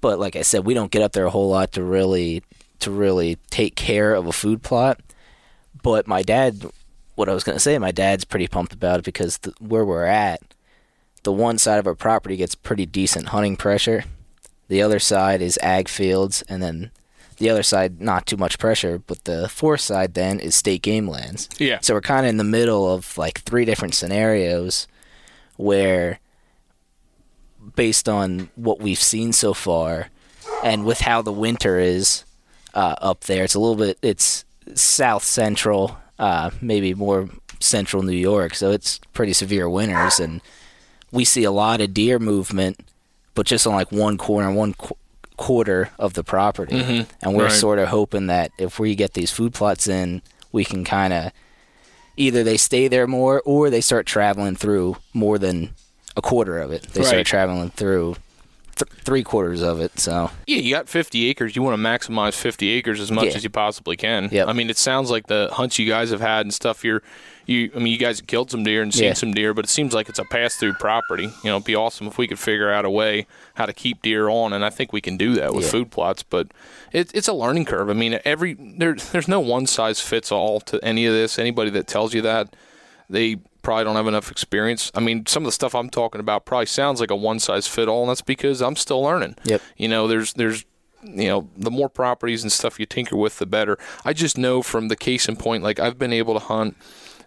[0.00, 2.42] But like I said, we don't get up there a whole lot to really
[2.80, 5.00] to really take care of a food plot.
[5.82, 6.66] But my dad,
[7.14, 10.04] what I was gonna say, my dad's pretty pumped about it because the, where we're
[10.04, 10.42] at,
[11.22, 14.04] the one side of our property gets pretty decent hunting pressure.
[14.68, 16.90] The other side is ag fields, and then
[17.38, 18.98] the other side not too much pressure.
[18.98, 21.48] But the fourth side then is state game lands.
[21.58, 21.78] Yeah.
[21.82, 24.88] So we're kind of in the middle of like three different scenarios
[25.56, 26.18] where,
[27.76, 30.08] based on what we've seen so far,
[30.62, 32.24] and with how the winter is
[32.74, 34.44] uh, up there, it's a little bit it's
[34.74, 37.28] south central, uh, maybe more
[37.60, 38.54] central New York.
[38.54, 40.40] So it's pretty severe winters, and
[41.12, 42.80] we see a lot of deer movement,
[43.34, 44.96] but just on like one corner, one qu-
[45.36, 46.76] quarter of the property.
[46.80, 47.10] Mm-hmm.
[47.22, 47.52] And we're Right.
[47.52, 50.22] sort of hoping that if we get these food plots in,
[50.52, 51.32] we can kind of
[52.16, 55.70] either they stay there more or they start traveling through more than
[56.16, 56.82] a quarter of it.
[56.92, 57.08] They Right.
[57.08, 58.14] start traveling through
[58.76, 59.98] th- three quarters of it.
[59.98, 61.56] So Yeah, you got 50 acres.
[61.56, 63.32] You want to maximize 50 acres as much Yeah.
[63.34, 64.28] as you possibly can.
[64.30, 64.46] Yep.
[64.48, 66.84] I mean, it sounds like the hunts you guys have had and stuff.
[66.84, 67.02] You're,
[67.46, 67.70] you.
[67.74, 69.12] I mean, you guys have killed some deer and seen Yeah.
[69.14, 71.24] some deer, but it seems like it's a pass-through property.
[71.24, 74.02] You know, it'd be awesome if we could figure out a way how to keep
[74.02, 75.70] deer on, and I think we can do that with Yeah.
[75.70, 76.22] food plots.
[76.22, 76.48] But
[76.92, 77.88] it, it's a learning curve.
[77.90, 81.38] I mean, every there, there's no one size fits all to any of this.
[81.38, 82.54] Anybody that tells you that,
[83.10, 84.90] they probably don't have enough experience.
[84.94, 87.66] I mean, some of the stuff I'm talking about probably sounds like a one size
[87.66, 89.36] fit all, and that's because I'm still learning.
[89.44, 89.62] Yep.
[89.76, 90.64] You know, there's there's
[91.06, 93.78] you know, the more properties and stuff you tinker with, the better.
[94.06, 96.76] I just know from the case in point, like I've been able to hunt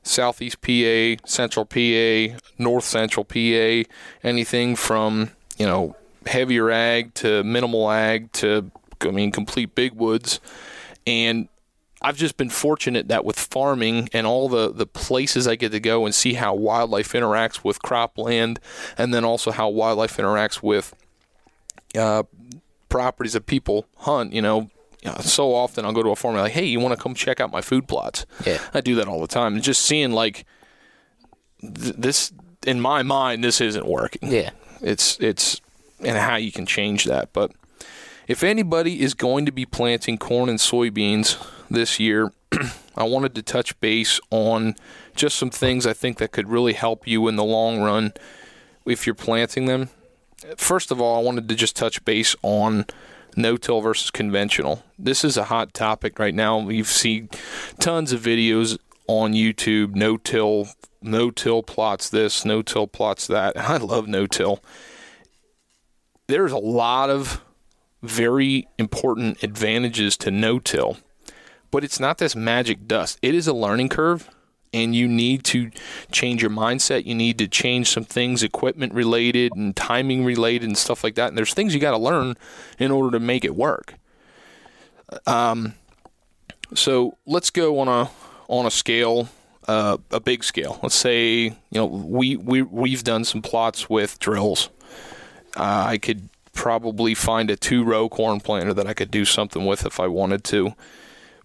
[0.08, 3.84] southeast PA, central PA, north central PA,
[4.24, 5.96] anything from you know
[6.26, 10.40] heavier ag to minimal ag to I mean complete big woods,
[11.06, 11.48] and
[12.02, 15.80] I've just been fortunate that with farming and all the, the places I get to
[15.80, 18.60] go and see how wildlife interacts with cropland,
[18.98, 20.94] and then also how wildlife interacts with
[21.98, 22.24] uh,
[22.90, 24.34] properties that people hunt.
[24.34, 24.70] You know,
[25.16, 27.40] so often I'll go to a farm and like, hey, you want to come check
[27.40, 28.26] out my food plots?
[28.46, 28.60] Yeah.
[28.74, 30.46] I do that all the time, and just seeing like
[31.62, 32.32] th- this
[32.66, 34.50] in my mind, this isn't working yeah,
[34.82, 35.62] it's it's
[36.00, 37.34] and how you can change that.
[37.34, 37.52] But
[38.28, 42.32] if anybody is going to be planting corn and soybeans this year,
[42.98, 44.76] I wanted to touch base on
[45.16, 48.14] just some things I think that could really help you in the long run
[48.86, 49.90] if you're planting them.
[50.56, 52.86] First of all, I wanted to just touch base on
[53.38, 54.84] no-till versus conventional.
[54.98, 56.68] This is a hot topic right now.
[56.68, 57.30] You've seen
[57.80, 58.78] tons of videos
[59.08, 60.68] on YouTube, no-till,
[61.02, 63.58] no-till plots this, no-till plots that.
[63.70, 64.62] I love no-till.
[66.28, 67.42] There's a lot of
[68.04, 70.98] very important advantages to no-till,
[71.72, 73.18] but it's not this magic dust.
[73.22, 74.30] It is a learning curve
[74.78, 75.72] and you need to
[76.12, 77.06] change your mindset.
[77.06, 81.30] You need to change some things, equipment related and timing related and stuff like that.
[81.30, 82.36] And there's things you got to learn
[82.78, 83.96] in order to make it work.
[85.26, 85.74] Um,
[86.76, 88.10] so let's go on a
[88.50, 89.30] on a scale,
[89.68, 90.80] uh, a big scale.
[90.84, 94.70] Let's say you know we we we've done some plots with drills.
[95.56, 99.66] Uh, I could probably find a two row corn planter that I could do something
[99.66, 100.74] with if I wanted to.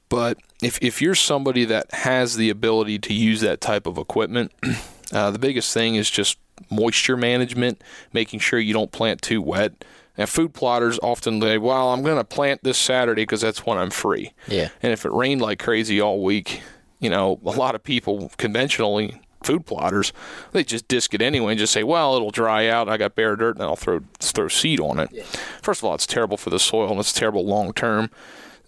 [0.09, 4.53] But if, if you're somebody that has the ability to use that type of equipment,
[5.13, 6.39] uh, the biggest thing is just
[6.71, 7.83] moisture management,
[8.13, 9.85] making sure you don't plant too wet.
[10.17, 13.79] Now, food plotters often say, well, I'm going to plant this Saturday because that's when
[13.79, 14.33] I'm free.
[14.47, 16.63] yeah, And if it rained like crazy all week,
[17.01, 20.13] you know, a lot of people conventionally food plotters,
[20.53, 22.89] they just disc it anyway and just say, well, it'll dry out.
[22.89, 25.27] I got bare dirt and I'll throw throw seed on it.
[25.63, 28.11] First of all, it's terrible for the soil and it's terrible long term.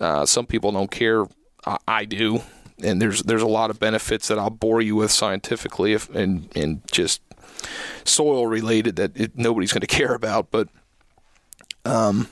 [0.00, 1.26] Uh, some people don't care.
[1.66, 2.42] I, I do,
[2.82, 6.48] and there's there's a lot of benefits that I'll bore you with scientifically if and
[6.56, 7.20] and just
[8.04, 10.50] soil related that it, nobody's going to care about.
[10.50, 10.68] But
[11.84, 12.28] um,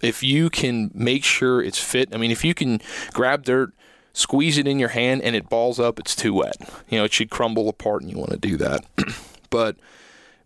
[0.00, 2.80] if you can make sure it's fit, I mean, if you can
[3.12, 3.72] grab dirt,
[4.12, 6.56] squeeze it in your hand, and it balls up, it's too wet.
[6.88, 8.84] You know, it should crumble apart, and you want to do that.
[9.50, 9.76] but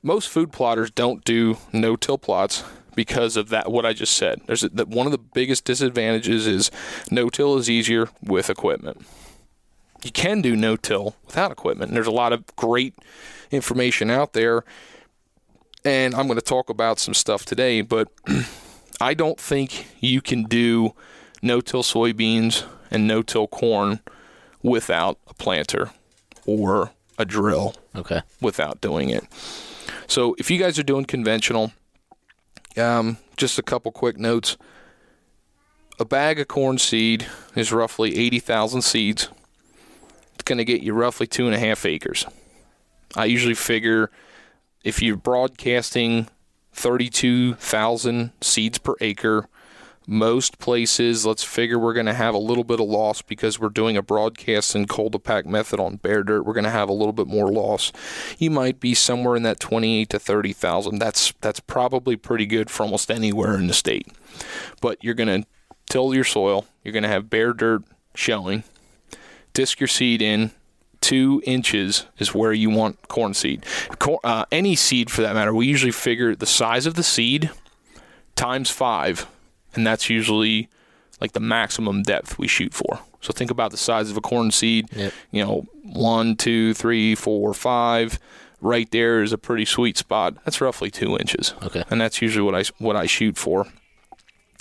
[0.02, 2.62] most food plotters don't do no-till plots
[2.95, 3.70] because of that.
[3.70, 4.40] What I just said.
[4.47, 6.70] There's a, that one of the biggest disadvantages is
[7.11, 9.05] no-till is easier with equipment.
[10.03, 11.90] You can do no-till without equipment.
[11.90, 12.95] And there's a lot of great
[13.51, 14.64] information out there,
[15.84, 17.80] and I'm going to talk about some stuff today.
[17.80, 18.09] But
[19.01, 20.95] I don't think you can do
[21.42, 24.01] no-till soybeans and no-till corn
[24.62, 25.90] without a planter
[26.47, 29.24] or a drill okay, without doing it.
[30.07, 31.72] So if you guys are doing conventional,
[32.76, 34.56] um, just a couple quick notes.
[35.98, 39.28] A bag of corn seed is roughly 80,000 seeds.
[40.34, 42.26] It's going to get you roughly two and a half acres.
[43.14, 44.10] I usually figure
[44.82, 46.28] if you're broadcasting
[46.72, 49.48] 32,000 seeds per acre,
[50.07, 53.68] most places, let's figure we're going to have a little bit of loss because we're
[53.70, 56.42] doing a broadcast and cultipack method on bare dirt.
[56.42, 57.90] We're going to have a little bit more loss.
[58.38, 60.98] You might be somewhere in that 28 to 30,000.
[60.98, 64.09] That's that's probably pretty good for almost anywhere in the state.
[64.80, 65.48] But you're going to
[65.88, 66.66] till your soil.
[66.82, 67.82] You're going to have bare dirt
[68.14, 68.64] showing.
[69.52, 70.50] Disc your seed in.
[71.00, 73.64] Two inches is where you want corn seed.
[74.24, 75.55] Uh, any seed for that matter.
[75.55, 77.50] We usually figure the size of the seed
[78.36, 79.26] times five
[79.74, 80.68] and that's usually
[81.20, 83.00] like the maximum depth we shoot for.
[83.20, 84.88] So think about the size of a corn seed.
[84.92, 85.12] Yep.
[85.30, 88.18] You know, one, two, three, four, five.
[88.60, 90.42] Right there is a pretty sweet spot.
[90.44, 91.54] That's roughly two inches.
[91.62, 91.84] Okay.
[91.90, 93.66] and that's usually what I what I shoot for.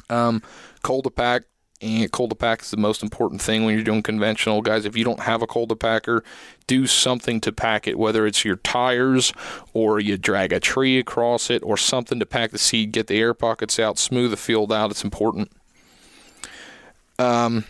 [0.10, 0.42] Um,
[0.84, 1.44] cultipack
[1.84, 4.62] and cultipack is the most important thing when you're doing conventional.
[4.62, 6.22] Guys if you don't have a cultipacker
[6.66, 9.34] do something to pack it whether it's your tires
[9.74, 13.20] or you drag a tree across it or something to pack the seed get the
[13.20, 14.92] air pockets out smooth the field out.
[14.92, 15.52] It's important.
[17.20, 17.66] Um,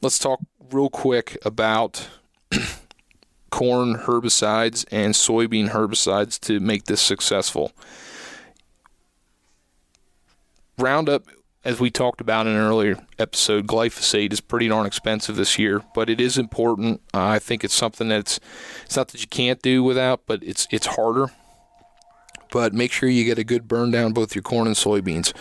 [0.00, 0.40] let's talk
[0.70, 2.08] real quick about
[3.50, 7.72] corn herbicides and soybean herbicides to make this successful.
[10.78, 11.24] Roundup
[11.64, 15.82] as we talked about in an earlier episode, glyphosate is pretty darn expensive this year,
[15.94, 17.00] but it is important.
[17.14, 18.40] Uh, I think it's something that's
[18.84, 21.30] it's not that you can't do without, but it's it's harder.
[22.50, 25.32] But make sure you get a good burn down both your corn and soybeans.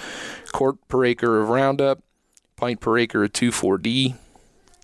[0.54, 2.00] Quart per acre of Roundup,
[2.56, 4.16] pint per acre of 2,4-D,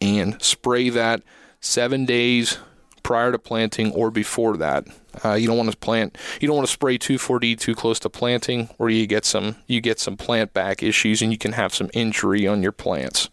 [0.01, 1.23] and spray that
[1.61, 2.57] seven days
[3.01, 4.85] prior to planting or before that.
[5.24, 6.18] Uh, you don't want to plant.
[6.39, 9.82] You don't want to spray 2,4-D too close to planting, or you get some you
[9.82, 13.30] get some plant back issues, and you can have some injury on your plants.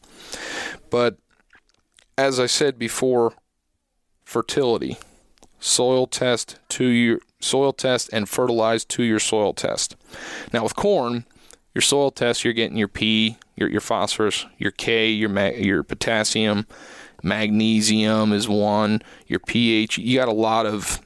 [0.90, 1.18] But
[2.16, 3.34] as I said before,
[4.24, 4.98] fertility,
[5.60, 9.96] soil test to your soil test, and fertilize to your soil test.
[10.52, 11.26] Now with corn,
[11.74, 16.66] your soil test, you're getting your P, your your phosphorus, your K, your your potassium
[17.24, 19.98] magnesium is one, your pH.
[19.98, 21.00] You got a lot of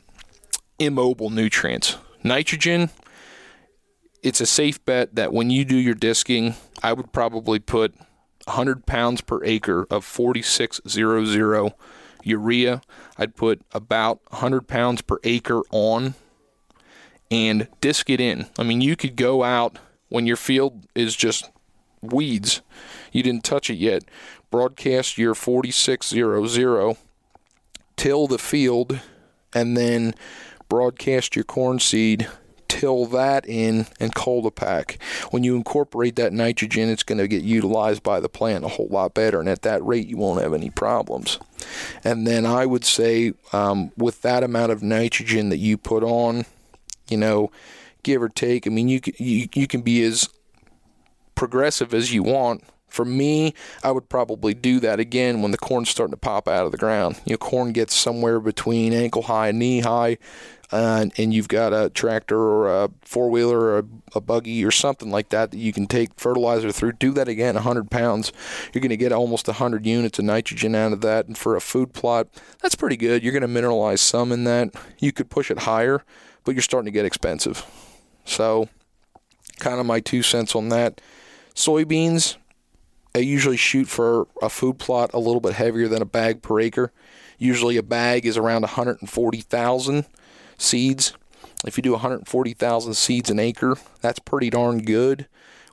[0.79, 1.97] immobile nutrients.
[2.23, 2.91] Nitrogen,
[4.23, 7.95] it's a safe bet that when you do your disking, I would probably put
[8.45, 11.73] 100 pounds per acre of 4600
[12.25, 12.83] urea.
[13.17, 16.15] I'd put about 100 pounds per acre on
[17.31, 18.47] and disc it in.
[18.59, 21.51] I mean, you could go out when your field is just
[22.01, 22.63] weeds,
[23.13, 24.05] you didn't touch it yet
[24.51, 26.97] broadcast your 4600,
[27.97, 29.01] till the field,
[29.55, 30.15] and then
[30.69, 32.29] broadcast your corn seed,
[32.69, 35.03] till that in, and cultipack.
[35.31, 38.89] When you incorporate that nitrogen, it's going to get utilized by the plant a whole
[38.89, 41.39] lot better, and at that rate, you won't have any problems.
[42.05, 46.45] And then I would say, um, with that amount of nitrogen that you put on,
[47.09, 47.51] you know,
[48.03, 50.29] give or take, I mean, you you, you can be as
[51.35, 53.55] progressive as you want for me,
[53.85, 56.79] I would probably do that again when the corn's starting to pop out of the
[56.79, 57.21] ground.
[57.25, 60.19] You know, corn gets somewhere between ankle high and knee high,
[60.71, 63.85] uh, and you've got a tractor or a four wheeler or a,
[64.17, 66.93] a, buggy or something like that that you can take fertilizer through.
[66.93, 68.33] Do that again, 100 pounds.
[68.73, 71.27] You're going to get almost 100 units of nitrogen out of that.
[71.27, 72.29] And for a food plot,
[72.61, 73.23] that's pretty good.
[73.23, 74.75] You're going to mineralize some in that.
[74.99, 76.05] You could push it higher,
[76.45, 77.65] but you're starting to get expensive.
[78.27, 78.69] So,
[79.59, 81.01] kind of my two cents on that.
[81.55, 82.37] Soybeans,
[83.15, 86.61] I usually shoot for a food plot a little bit heavier than a bag per
[86.61, 86.93] acre.
[87.39, 90.07] Usually a bag is around 140,000
[90.59, 91.15] seeds.
[91.65, 95.27] If you do 140,000 seeds an acre, that's pretty darn good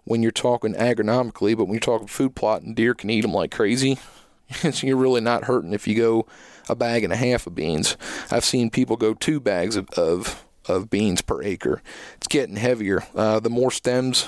[0.04, 3.34] when you're talking agronomically, but when you're talking food plot and deer can eat them
[3.34, 4.00] like crazy,
[4.50, 6.26] so you're really not hurting if you go
[6.70, 7.98] a bag and a half of beans.
[8.32, 11.82] I've seen people go two bags of, of, of beans per acre.
[12.18, 13.04] It's getting heavier.
[13.14, 14.28] Uh, the more stems,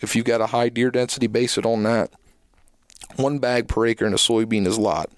[0.00, 2.10] if you've got a high deer density, base it on that
[3.16, 5.10] one bag per acre in a soybean is lot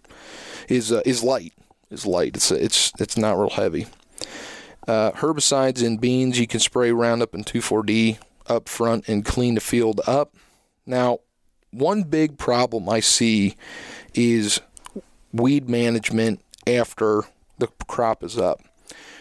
[0.68, 1.54] is uh, is light
[1.90, 2.36] is light.
[2.36, 3.86] It's it's it's not real heavy.
[4.88, 9.60] Uh, herbicides in beans you can spray Roundup and 2,4-D up front and clean the
[9.60, 10.34] field up.
[10.86, 11.18] Now,
[11.70, 13.54] one big problem I see
[14.14, 14.60] is
[15.30, 17.24] weed management after
[17.58, 18.62] the crop is up.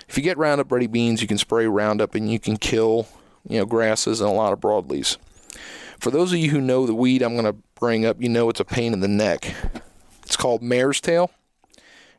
[0.08, 3.10] If you get Roundup Ready beans, you can spray Roundup and you can kill
[3.48, 5.18] you know grasses and a lot of broadleaves.
[6.00, 8.50] For those of you who know the weed I'm going to bring up, you know
[8.50, 9.54] it's a pain in the neck.
[10.24, 11.32] It's called mare's tail.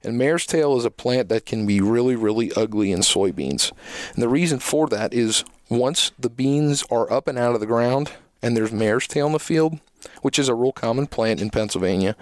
[0.02, 3.72] And mare's tail is a plant that can be really, really ugly in soybeans.
[4.14, 7.66] And the reason for that is once the beans are up and out of the
[7.66, 9.80] ground and there's mare's tail in the field,
[10.22, 12.16] which is a real common plant in Pennsylvania,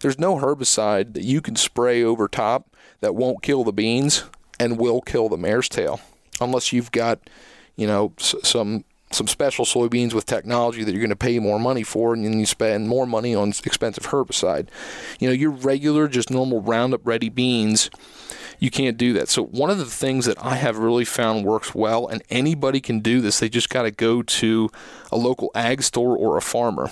[0.00, 4.24] there's no herbicide that you can spray over top that won't kill the beans
[4.60, 6.00] and will kill the mare's tail
[6.40, 7.18] unless you've got,
[7.76, 11.82] you know, some some special soybeans with technology that you're going to pay more money
[11.82, 14.68] for, and then you spend more money on expensive herbicide.
[15.20, 17.90] You know, your regular, just normal Roundup Ready beans,
[18.58, 19.28] you can't do that.
[19.28, 23.00] So, one of the things that I have really found works well, and anybody can
[23.00, 24.70] do this, they just got to go to
[25.10, 26.90] a local ag store or a farmer.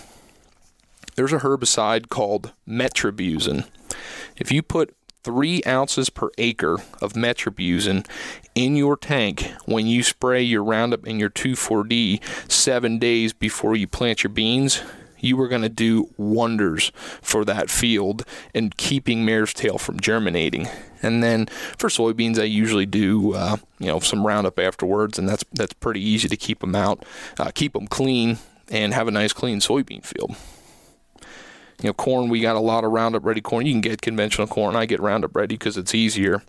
[1.15, 3.69] There's a herbicide called metribuzin.
[4.37, 8.07] If you put three ounces per acre of metribuzin
[8.55, 13.87] in your tank when you spray your Roundup and your 2,4-D seven days before you
[13.87, 14.83] plant your beans,
[15.19, 20.69] you are going to do wonders for that field and keeping mare's tail from germinating.
[21.03, 21.47] And then
[21.79, 26.03] for soybeans, I usually do uh, you know some Roundup afterwards, and that's that's pretty
[26.03, 27.05] easy to keep them out,
[27.39, 28.39] uh, keep them clean,
[28.71, 30.37] and have a nice clean soybean field.
[31.83, 33.65] You know, corn, we got a lot of Roundup Ready corn.
[33.65, 34.77] You can get conventional corn.
[34.77, 36.43] I get Roundup Ready because it's easier.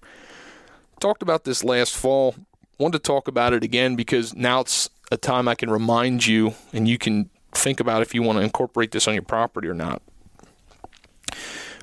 [0.99, 2.35] Talked about this last fall.
[2.77, 6.55] Wanted to talk about it again because now it's a time I can remind you
[6.73, 9.73] and you can think about if you want to incorporate this on your property or
[9.73, 10.01] not.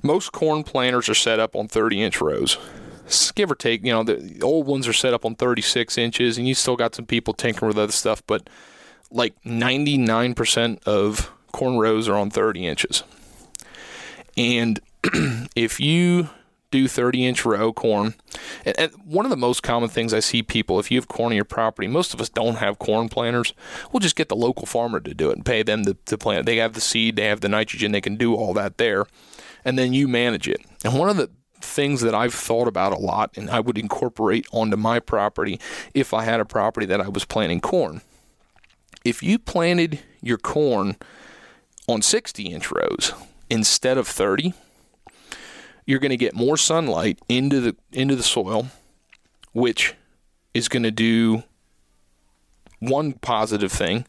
[0.03, 2.59] Most corn planters are set up on 30 inch rows.
[3.35, 6.47] Give or take, you know, the old ones are set up on 36 inches, and
[6.47, 8.49] you still got some people tinkering with other stuff, but
[9.11, 13.03] like 99% of corn rows are on 30 inches.
[14.39, 14.81] And
[15.57, 16.31] if you
[16.71, 18.15] do 30 inch row corn,
[18.65, 21.37] and, one of the most common things I see people, if you have corn on
[21.37, 23.53] your property, most of us don't have corn planters.
[23.93, 26.47] We'll just get the local farmer to do it and pay them to, to plant.
[26.47, 29.07] They have the seed, they have the nitrogen, they can do all that there.
[29.65, 30.61] And then you manage it.
[30.85, 31.31] And one of the
[31.61, 35.59] things that I've thought about a lot and I would incorporate onto my property
[35.93, 38.03] if I had a property that I was planting corn.
[39.05, 40.97] If you planted your corn
[41.89, 43.13] on 60 inch rows,
[43.51, 44.55] instead of 30,
[45.87, 48.69] you're going to get more sunlight into the into the soil,
[49.53, 49.95] which
[50.55, 51.43] is going to do
[52.81, 54.07] one positive thing.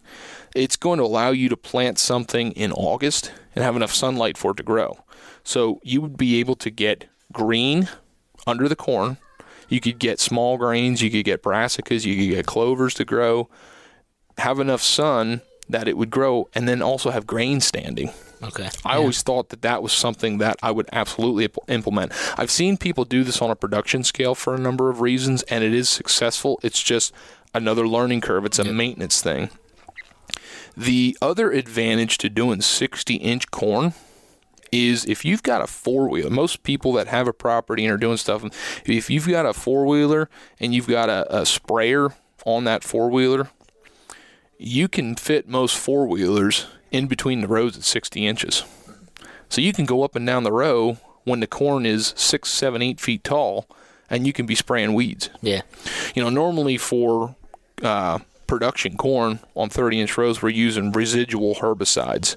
[0.55, 4.51] It's going to allow you to plant something in August and have enough sunlight for
[4.51, 4.99] it to grow.
[5.43, 7.87] So you would be able to get green
[8.45, 9.17] under the corn.
[9.67, 13.49] You could get small grains, you could get brassicas, you could get clovers to grow.
[14.37, 18.11] Have enough sun that it would grow and then also have grain standing.
[18.41, 18.69] Okay.
[18.85, 18.99] I yeah.
[18.99, 22.13] always thought that that was something that I would absolutely implement.
[22.37, 25.63] I've seen people do this on a production scale for a number of reasons, and
[25.63, 26.59] it is successful.
[26.63, 27.13] It's just
[27.53, 28.73] another learning curve, it's a yep.
[28.73, 29.49] maintenance thing.
[30.77, 33.93] The other advantage to doing 60 inch corn
[34.71, 37.97] is if you've got a four wheeler, most people that have a property and are
[37.97, 38.45] doing stuff,
[38.85, 40.29] if you've got a four wheeler
[40.59, 42.09] and you've got a, a sprayer
[42.45, 43.49] on that four wheeler,
[44.57, 48.63] you can fit most four wheelers in between the rows at 60 inches.
[49.49, 52.81] So you can go up and down the row when the corn is six, seven,
[52.81, 53.67] eight feet tall,
[54.09, 55.29] and you can be spraying weeds.
[55.41, 55.61] Yeah.
[56.15, 57.35] You know, normally for
[57.83, 62.35] uh, production corn on 30 inch rows, we're using residual herbicides.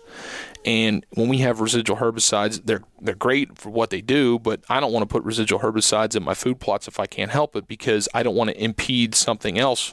[0.64, 4.78] And when we have residual herbicides, they're they're great for what they do, but I
[4.78, 7.66] don't want to put residual herbicides in my food plots if I can't help it
[7.66, 9.92] because I don't want to impede something else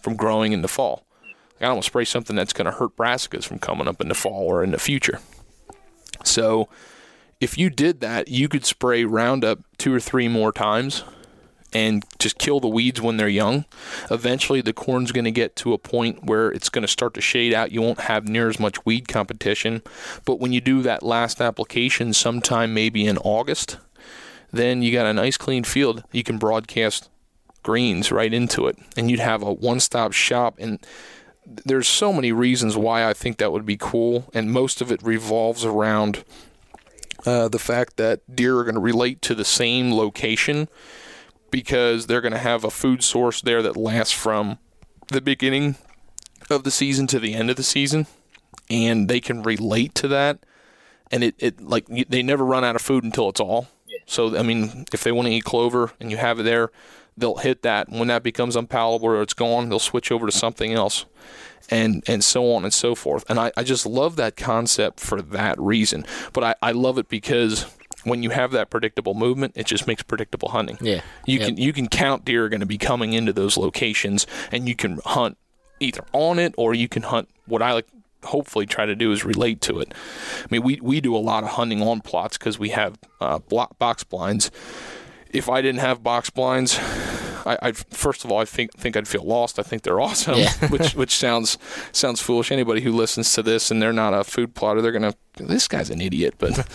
[0.00, 1.04] from growing in the fall.
[1.60, 4.08] I don't want to spray something that's going to hurt brassicas from coming up in
[4.08, 5.20] the fall or in the future.
[6.24, 6.68] So
[7.40, 11.04] if you did that, you could spray Roundup two or three more times
[11.72, 13.64] and just kill the weeds when they're young.
[14.10, 17.20] Eventually, the corn's going to get to a point where it's going to start to
[17.20, 17.72] shade out.
[17.72, 19.82] You won't have near as much weed competition.
[20.24, 23.78] But when you do that last application, sometime maybe in August,
[24.50, 26.04] then you got a nice clean field.
[26.10, 27.10] You can broadcast
[27.62, 30.56] greens right into it, and you'd have a one stop shop.
[30.58, 30.78] And
[31.64, 35.02] there's so many reasons why I think that would be cool, and most of it
[35.02, 36.24] revolves around
[37.26, 40.68] uh, the fact that deer are going to relate to the same location
[41.50, 44.58] because they're going to have a food source there that lasts from
[45.08, 45.76] the beginning
[46.50, 48.06] of the season to the end of the season,
[48.70, 50.38] and they can relate to that.
[51.10, 53.68] And it, it like they never run out of food until it's all.
[54.06, 56.70] So I mean, if they want to eat clover and you have it there,
[57.18, 57.88] they'll hit that.
[57.88, 61.04] When that becomes unpalatable or it's gone, they'll switch over to something else,
[61.70, 63.24] and and so on and so forth.
[63.28, 66.04] And I, I just love that concept for that reason.
[66.32, 67.66] But I, I love it because
[68.04, 70.78] when you have that predictable movement, it just makes predictable hunting.
[70.80, 71.48] Yeah, you yep.
[71.48, 74.74] can you can count deer are going to be coming into those locations, and you
[74.74, 75.36] can hunt
[75.80, 77.86] either on it or you can hunt what I like
[78.24, 79.94] hopefully try to do is relate to it.
[80.42, 83.38] I mean, we we do a lot of hunting on plots because we have uh,
[83.38, 84.50] box blinds
[85.30, 86.78] if I didn't have box blinds,
[87.46, 89.58] I, would first of all I think think I'd feel lost.
[89.58, 90.52] I think they're awesome, yeah.
[90.68, 91.58] which which sounds
[91.92, 92.52] sounds foolish.
[92.52, 95.90] Anybody who listens to this and they're not a food plotter, they're gonna this guy's
[95.90, 96.68] an idiot, but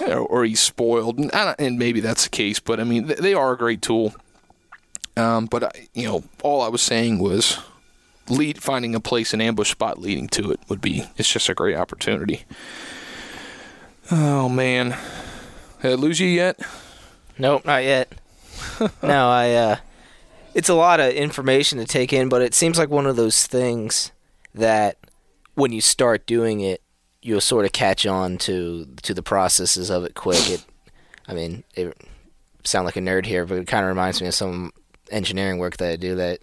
[0.00, 2.58] or, or, he's spoiled, and, and, maybe that's the case.
[2.58, 4.14] But I mean, they are a great tool.
[5.16, 7.58] Um, but I, you know, all I was saying was
[8.30, 11.54] lead finding a place an ambush spot leading to it would be it's just a
[11.54, 12.44] great opportunity.
[14.10, 14.96] Oh man,
[15.82, 16.58] Did I lose you yet?
[17.40, 18.12] Nope, not yet.
[19.02, 19.54] no, I.
[19.54, 19.76] Uh,
[20.54, 23.46] it's a lot of information to take in, but it seems like one of those
[23.46, 24.12] things
[24.54, 24.98] that
[25.54, 26.82] when you start doing it,
[27.22, 30.50] you'll sort of catch on to to the processes of it quick.
[30.50, 30.64] It,
[31.26, 31.96] I mean, it
[32.64, 34.72] sound like a nerd here, but it kind of reminds me of some
[35.10, 36.16] engineering work that I do.
[36.16, 36.40] That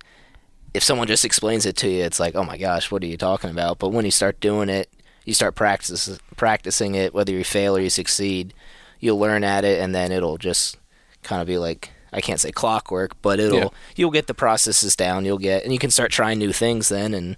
[0.73, 3.17] if someone just explains it to you, it's like, oh my gosh, what are you
[3.17, 3.77] talking about?
[3.77, 4.89] But when you start doing it,
[5.25, 8.55] you start practice practicing it, whether you fail or you succeed,
[8.99, 10.77] you'll learn at it, and then it'll just
[11.23, 13.69] kind of be like I can't say clockwork, but it'll yeah.
[13.95, 15.25] you'll get the processes down.
[15.25, 17.37] You'll get and you can start trying new things then, and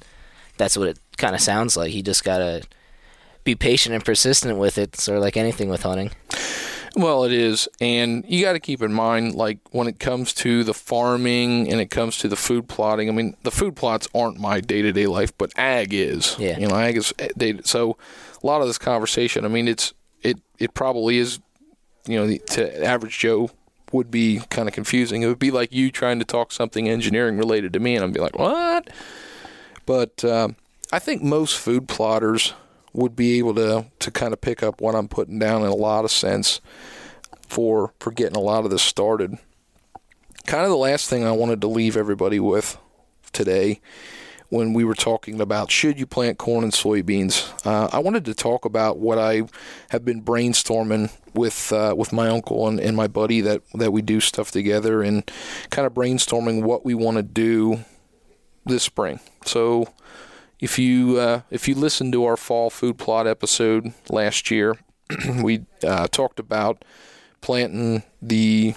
[0.57, 1.93] that's what it kind of sounds like.
[1.93, 2.63] You just gotta
[3.43, 4.95] be patient and persistent with it.
[4.95, 6.11] Sort of like anything with hunting.
[6.95, 10.63] Well, it is, and you got to keep in mind, like when it comes to
[10.63, 13.09] the farming and it comes to the food plotting.
[13.09, 16.35] I mean, the food plots aren't my day to day life, but ag is.
[16.39, 16.57] Yeah.
[16.57, 17.13] You know, ag is.
[17.19, 17.97] Eh, they, so,
[18.41, 19.45] a lot of this conversation.
[19.45, 21.39] I mean, it's it it probably is.
[22.07, 23.51] You know, the, to average Joe
[23.93, 25.21] would be kind of confusing.
[25.21, 28.13] It would be like you trying to talk something engineering related to me, and I'd
[28.13, 28.89] be like, what?
[29.85, 30.55] But um,
[30.91, 32.53] I think most food plotters
[32.93, 35.75] would be able to to kind of pick up what I'm putting down in a
[35.75, 36.61] lot of sense
[37.47, 39.37] for for getting a lot of this started.
[40.45, 42.77] Kind of the last thing I wanted to leave everybody with
[43.31, 43.81] today
[44.49, 47.65] when we were talking about should you plant corn and soybeans.
[47.65, 49.43] Uh, I wanted to talk about what I
[49.89, 54.01] have been brainstorming with uh, with my uncle and, and my buddy that that we
[54.01, 55.29] do stuff together and
[55.69, 57.85] kind of brainstorming what we want to do
[58.65, 59.19] this spring.
[59.45, 59.87] So
[60.59, 64.77] if you uh, if you listened to our fall food plot episode last year,
[65.43, 66.83] we uh, talked about
[67.41, 68.73] planting the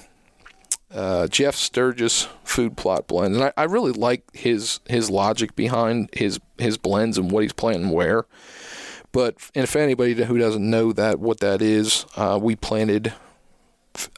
[0.95, 6.11] uh, Jeff Sturgis food plot blend, and I, I, really like his his logic behind
[6.13, 8.27] his his blends and what he's planting where.
[9.11, 13.13] But and if anybody who doesn't know that what that is, uh, we planted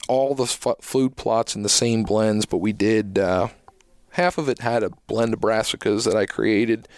[0.08, 3.48] all the f- food plots in the same blends, but we did uh,
[4.10, 6.88] half of it had a blend of brassicas that I created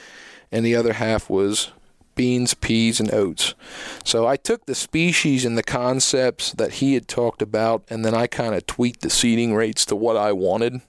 [0.53, 1.73] and the other half was
[2.17, 3.55] beans, peas, and oats.
[4.03, 8.15] So I took the species and the concepts that he had talked about, and then
[8.15, 10.81] I kind of tweaked the seeding rates to what I wanted.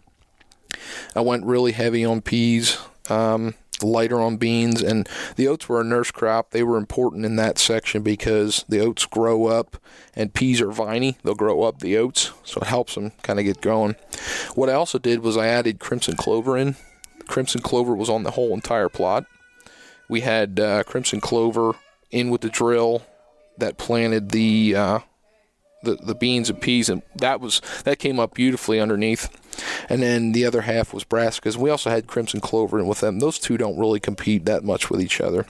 [1.16, 3.54] I went really heavy on peas, um,
[3.84, 6.52] lighter on beans, and the oats were a nurse crop.
[6.52, 9.78] They were important in that section because the oats grow up,
[10.16, 11.18] and peas are viney.
[11.24, 13.96] They'll grow up the oats, so it helps them kind of get going.
[14.56, 16.76] What I also did was I added crimson clover in.
[17.28, 19.26] Crimson clover was on the whole entire plot
[20.10, 21.74] we had uh, Crimson Clover
[22.12, 23.04] in with the drill
[23.58, 25.00] that planted the uh,
[25.84, 29.30] the the beans and peas, and that was that came up beautifully underneath.
[29.90, 31.58] And then the other half was brassicas.
[31.58, 33.20] We also had Crimson Clover in with them.
[33.20, 35.48] Those two don't really compete that much with each other.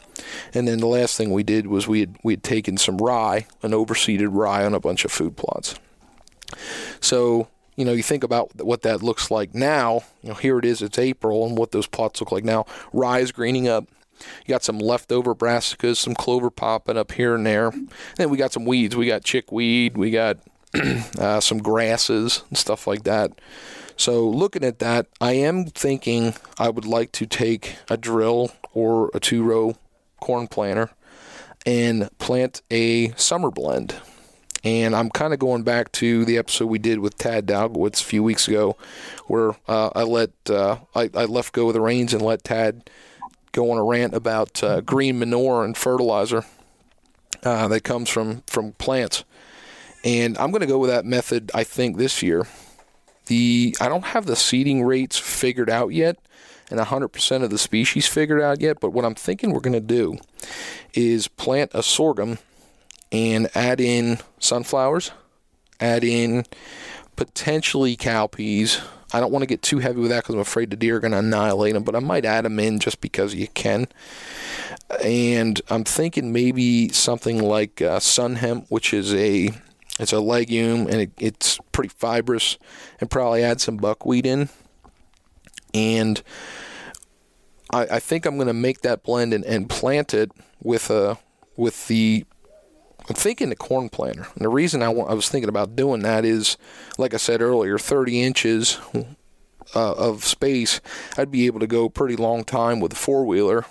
[0.53, 3.47] And then the last thing we did was we had we had taken some rye,
[3.61, 5.75] an overseeded rye, on a bunch of food plots.
[7.01, 10.01] So you know, you think about what that looks like now.
[10.23, 12.65] You know, here it is, it's April, and what those plots look like now.
[12.91, 13.85] Rye is greening up.
[14.45, 17.67] You got some leftover brassicas, some clover popping up here and there.
[17.67, 18.95] And then we got some weeds.
[18.95, 19.97] We got chickweed.
[19.97, 20.37] We got
[21.19, 23.31] uh, some grasses and stuff like that.
[23.95, 29.09] So looking at that, I am thinking I would like to take a drill or
[29.13, 29.75] a two row
[30.19, 30.91] corn planter
[31.65, 33.95] and plant a summer blend.
[34.63, 38.05] And I'm kind of going back to the episode we did with Tad Dalgowitz a
[38.05, 38.75] few weeks ago,
[39.25, 42.89] where uh, I let uh, I, I left go of the reins and let Tad
[43.57, 46.45] go on a rant about uh, green manure and fertilizer
[47.43, 49.25] uh, that comes from from plants.
[50.03, 51.51] And I'm going to go with that method.
[51.53, 52.47] I think this year.
[53.25, 56.17] The I don't have the seeding rates figured out yet,
[56.69, 58.79] and 100% of the species figured out yet.
[58.79, 60.17] But what I'm thinking we're going to do
[60.93, 62.37] is plant a sorghum
[63.11, 65.11] and add in sunflowers,
[65.81, 66.45] add in
[67.17, 68.81] potentially cowpeas,
[69.13, 70.99] I don't want to get too heavy with that because I'm afraid the deer are
[70.99, 73.87] going to annihilate them, but I might add them in just because you can.
[75.03, 79.49] And I'm thinking maybe something like uh, sun hemp, which is a
[79.99, 82.57] it's a legume and it, it's pretty fibrous,
[82.99, 84.49] and probably add some buckwheat in.
[85.73, 86.21] And
[87.71, 90.31] I, I think I'm going to make that blend and, and plant it
[90.61, 91.17] with a
[91.55, 92.25] with the
[93.07, 94.27] I'm thinking the corn planter.
[94.35, 96.57] And the reason I, was thinking about doing that is,
[96.97, 98.79] like I said earlier, 30 inches
[99.75, 100.81] uh, of space.
[101.17, 103.65] I'd be able to go a pretty long time with a four wheeler,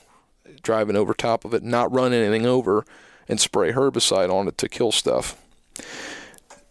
[0.62, 2.84] driving over top of it, not run anything over,
[3.28, 5.36] and spray herbicide on it to kill stuff.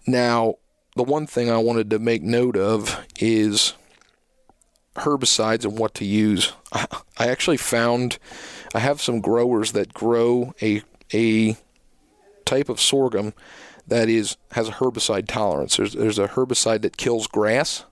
[0.08, 0.56] Now,
[0.96, 3.74] the one thing I wanted to make note of is
[4.96, 6.54] herbicides and what to use.
[6.72, 6.88] I
[7.28, 8.18] actually found
[8.74, 11.58] I have some growers that grow a a
[12.46, 13.34] type of sorghum
[13.88, 15.78] that is has a herbicide tolerance.
[15.78, 17.86] There's there's a herbicide that kills grass,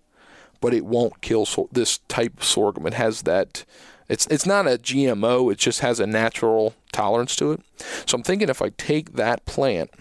[0.61, 2.87] but it won't kill so, this type of sorghum.
[2.87, 3.65] It has that.
[4.09, 5.51] It's it's not a GMO.
[5.51, 7.61] It just has a natural tolerance to it.
[8.05, 9.91] So I'm thinking if I take that plant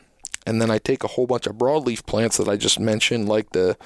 [0.47, 3.51] and then I take a whole bunch of broadleaf plants that I just mentioned, like
[3.51, 3.77] the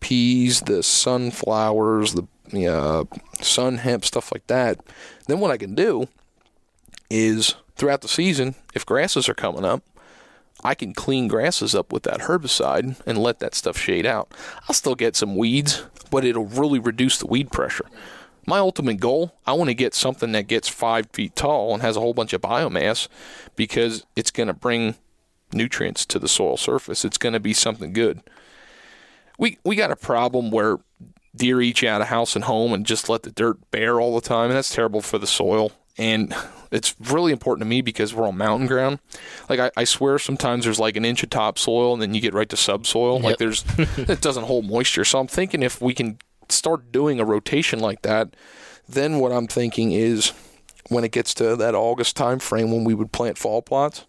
[0.00, 3.04] peas, the sunflowers, the uh,
[3.40, 4.78] sun hemp, stuff like that.
[5.26, 6.08] Then what I can do
[7.10, 9.82] is throughout the season, if grasses are coming up,
[10.64, 14.32] I can clean grasses up with that herbicide and let that stuff shade out.
[14.68, 17.86] I'll still get some weeds, but it'll really reduce the weed pressure.
[18.46, 21.96] My ultimate goal, I want to get something that gets five feet tall and has
[21.96, 23.08] a whole bunch of biomass
[23.56, 24.96] because it's going to bring
[25.52, 27.04] nutrients to the soil surface.
[27.04, 28.20] It's going to be something good.
[29.38, 30.78] We we got a problem where
[31.34, 34.14] deer eat you out of house and home and just let the dirt bare all
[34.14, 35.72] the time, and that's terrible for the soil.
[35.96, 36.34] And
[36.74, 38.98] it's really important to me because we're on mountain ground.
[39.48, 42.34] Like I, I swear, sometimes there's like an inch of topsoil, and then you get
[42.34, 43.20] right to subsoil.
[43.20, 45.04] Like there's it doesn't hold moisture.
[45.04, 46.18] So I'm thinking if we can
[46.48, 48.34] start doing a rotation like that,
[48.88, 50.32] then what I'm thinking is
[50.88, 54.06] when it gets to that August time frame when we would plant fall plots,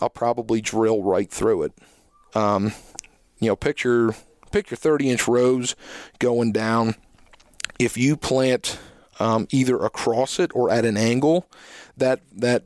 [0.00, 1.72] I'll probably drill right through it.
[2.34, 2.72] Um,
[3.38, 4.14] you know, picture
[4.50, 5.76] picture 30 inch rows
[6.18, 6.96] going down.
[7.78, 8.78] If you plant
[9.22, 11.48] um, either across it or at an angle,
[11.96, 12.64] that that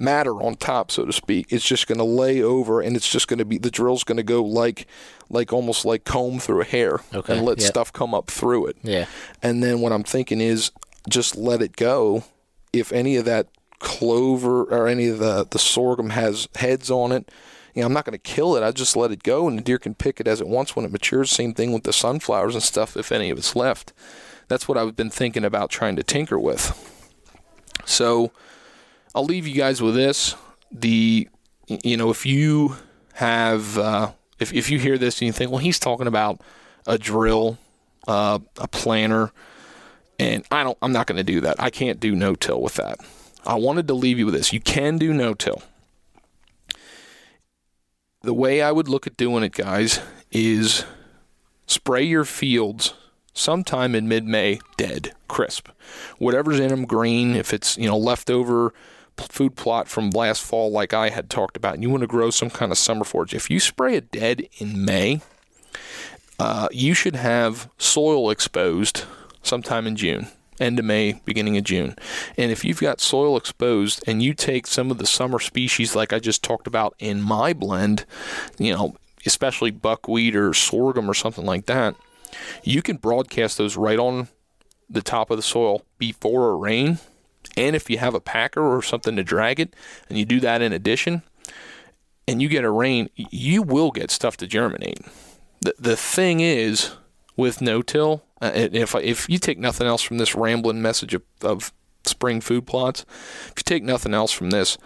[0.00, 3.28] matter on top, so to speak, it's just going to lay over, and it's just
[3.28, 4.86] going to be the drill's going to go like
[5.30, 7.68] like almost like comb through a hair Okay, and let yep.
[7.68, 8.76] stuff come up through it.
[8.82, 9.06] Yeah.
[9.42, 10.70] And then what I'm thinking is
[11.08, 12.24] just let it go.
[12.72, 17.30] If any of that clover or any of the, the sorghum has heads on it,
[17.74, 18.62] you know, I'm not going to kill it.
[18.62, 20.84] I just let it go, and the deer can pick it as it wants when
[20.84, 21.30] it matures.
[21.30, 23.92] Same thing with the sunflowers and stuff, if any of it's left.
[24.48, 26.72] That's what I've been thinking about trying to tinker with.
[27.84, 28.32] So
[29.14, 30.34] I'll leave you guys with this.
[30.72, 31.28] The,
[31.66, 32.76] you know, if you
[33.14, 36.40] have, uh, if, if you hear this and you think, well, he's talking about
[36.86, 37.58] a drill,
[38.06, 39.32] uh, a planter,
[40.18, 41.60] and I don't, I'm not going to do that.
[41.60, 42.98] I can't do no till with that.
[43.46, 44.52] I wanted to leave you with this.
[44.52, 45.62] You can do no till.
[48.22, 50.00] The way I would look at doing it, guys,
[50.32, 50.84] is
[51.66, 52.94] spray your fields
[53.32, 55.68] sometime in mid-May, dead, crisp.
[56.18, 57.34] Whatever's in them, green.
[57.34, 58.72] If it's you know leftover
[59.16, 62.30] food plot from last fall, like I had talked about, and you want to grow
[62.30, 65.20] some kind of summer forage, if you spray it dead in May,
[66.38, 69.04] uh, you should have soil exposed
[69.42, 70.28] sometime in June,
[70.60, 71.96] end of May, beginning of June.
[72.36, 76.12] And if you've got soil exposed and you take some of the summer species like
[76.12, 78.04] I just talked about in my blend,
[78.58, 81.96] you know, especially buckwheat or sorghum or something like that,
[82.62, 84.28] you can broadcast those right on
[84.88, 86.98] the top of the soil before a rain.
[87.56, 89.74] And if you have a packer or something to drag it,
[90.08, 91.22] and you do that in addition,
[92.26, 95.00] and you get a rain, you will get stuff to germinate.
[95.60, 96.92] The, the thing is,
[97.36, 101.72] with no-till, uh, if if you take nothing else from this rambling message of, of
[102.04, 103.04] spring food plots,
[103.46, 104.76] if you take nothing else from this,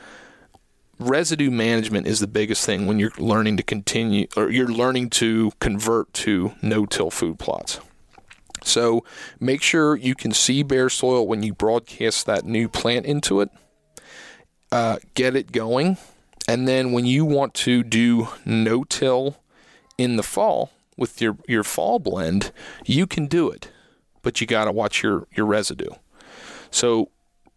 [1.03, 5.53] residue management is the biggest thing when you're learning to continue or you're learning to
[5.61, 7.81] convert to no-till food plots.
[8.65, 9.05] So
[9.41, 13.51] make sure you can see bare soil when you broadcast that new plant into it.
[14.71, 15.99] Uh, get it going,
[16.49, 19.37] and then when you want to do no-till
[19.99, 22.53] in the fall with your your fall blend,
[22.87, 23.71] you can do it,
[24.23, 25.91] but you got to watch your your residue.
[26.71, 27.11] So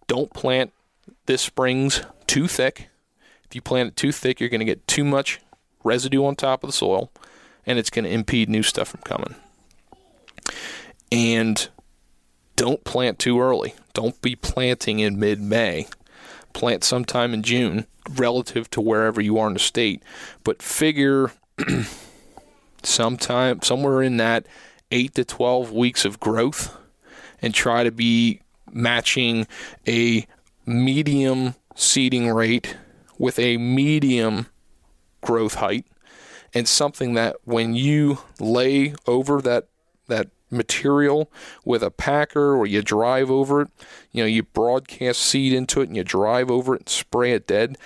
[0.07, 0.73] don't plant
[1.25, 2.89] this spring's too thick.
[3.45, 5.39] If you plant it too thick, you're going to get too much
[5.83, 7.11] residue on top of the soil,
[7.65, 9.35] and it's going to impede new stuff from coming.
[11.11, 11.67] And
[12.55, 13.75] don't plant too early.
[13.93, 15.87] Don't be planting in mid May.
[16.53, 20.01] Plant sometime in June relative to wherever you are in the state.
[20.43, 21.31] But figure
[22.83, 24.47] sometime somewhere in that
[24.91, 26.75] 8 to 12 weeks of growth
[27.41, 28.41] and try to be
[28.71, 29.47] matching
[29.87, 30.25] a
[30.65, 32.77] medium seeding rate
[33.17, 34.47] with a medium
[35.21, 35.85] growth height
[36.53, 39.67] and something that when you lay over that
[40.07, 41.31] that material
[41.63, 43.67] with a packer or you drive over it,
[44.11, 47.47] you know, you broadcast seed into it and you drive over it and spray it
[47.47, 47.77] dead,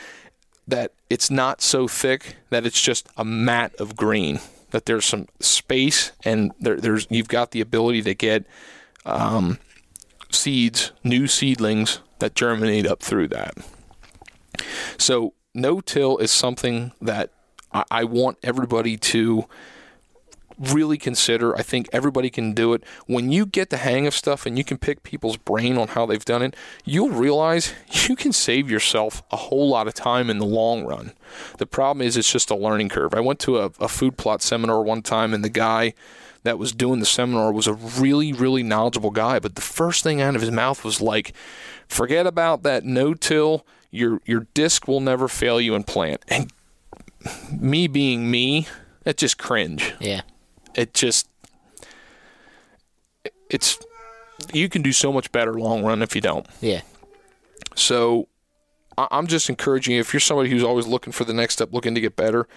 [0.67, 4.39] that it's not so thick that it's just a mat of green.
[4.71, 8.45] That there's some space and there, there's you've got the ability to get
[9.05, 9.57] um,
[10.30, 13.55] seeds, new seedlings that germinate up through that.
[14.97, 17.32] So no-till is something that
[17.72, 19.45] I, want everybody to
[20.57, 21.55] really consider.
[21.55, 22.84] I think everybody can do it.
[23.05, 26.05] When you get the hang of stuff and you can pick people's brain on how
[26.05, 27.74] they've done it, you'll realize
[28.07, 31.14] you can save yourself a whole lot of time in the long run.
[31.57, 33.14] The problem is it's just a learning curve.
[33.14, 35.93] I went to a, a food plot seminar one time and the guy
[36.43, 39.39] that was doing the seminar was a really, really knowledgeable guy.
[39.39, 41.34] But the first thing out of his mouth was like,
[41.88, 43.66] forget about that no-till.
[43.91, 46.23] Your your disc will never fail you in plant.
[46.27, 46.51] And
[47.51, 48.67] me being me,
[49.03, 50.21] that just cringe Yeah.
[50.75, 51.27] it just
[53.49, 53.79] it's
[54.53, 56.81] you can do so much better long run if you don't Yeah.
[57.75, 58.27] so
[58.97, 61.95] i'm just encouraging you if you're somebody who's always looking for the next step looking
[61.95, 62.47] to get better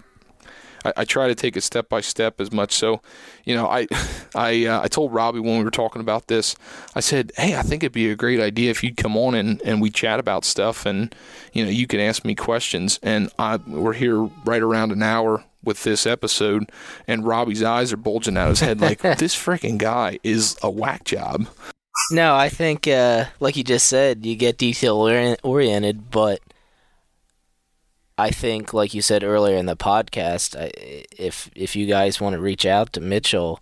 [0.83, 2.73] I, I try to take it step by step as much.
[2.73, 3.01] So,
[3.45, 3.87] you know, I
[4.35, 6.57] I uh, I told Robbie when we were talking about this,
[6.93, 9.61] I said, hey, I think it'd be a great idea if you'd come on and,
[9.61, 11.15] and we chat about stuff, and
[11.53, 12.99] you know, you can ask me questions.
[13.01, 16.69] And I we're here right around an hour with this episode,
[17.07, 20.69] and Robbie's eyes are bulging out of his head like this freaking guy is a
[20.69, 21.47] whack job.
[22.11, 24.97] No, I think, uh, like you just said, you get detail
[25.43, 26.39] oriented, but
[28.17, 30.55] I think, like you said earlier in the podcast,
[31.17, 33.59] if if you guys want to reach out to Mitchell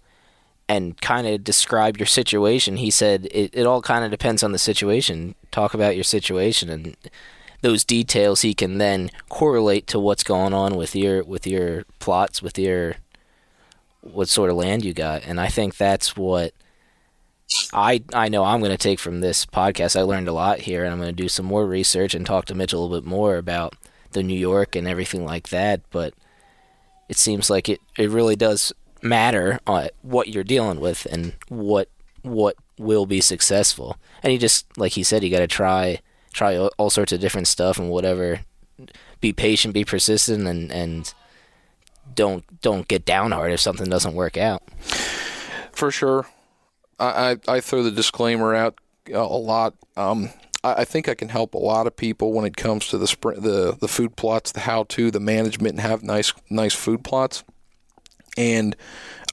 [0.69, 4.51] and kind of describe your situation, he said it, it all kind of depends on
[4.51, 5.35] the situation.
[5.51, 6.95] Talk about your situation and
[7.61, 12.41] those details he can then correlate to what's going on with your with your plots,
[12.43, 12.95] with your
[14.01, 15.25] what sort of land you got.
[15.25, 16.53] And I think that's what
[17.73, 19.97] I I know I'm going to take from this podcast.
[19.97, 22.45] I learned a lot here, and I'm going to do some more research and talk
[22.45, 23.75] to mitchell a little bit more about
[24.13, 25.81] the New York and everything like that.
[25.89, 26.13] But
[27.09, 31.89] it seems like it, it really does matter uh, what you're dealing with and what
[32.21, 33.97] what will be successful.
[34.23, 35.99] And you just like he said, you got to try
[36.33, 38.41] try all sorts of different stuff and whatever.
[39.21, 41.13] Be patient, be persistent, and and
[42.15, 44.63] don't don't get downhearted if something doesn't work out.
[45.71, 46.27] For sure,
[46.99, 48.77] I I, I throw the disclaimer out
[49.11, 49.75] a lot.
[49.95, 50.29] Um,
[50.63, 53.05] I think I can help a lot of people when it comes to the
[53.37, 57.43] the the food plots, the how to, the management, and have nice nice food plots.
[58.37, 58.75] And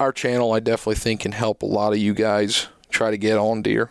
[0.00, 3.38] our channel, I definitely think, can help a lot of you guys try to get
[3.38, 3.90] on deer.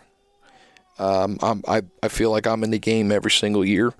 [0.98, 3.94] Um, i I feel like I'm in the game every single year,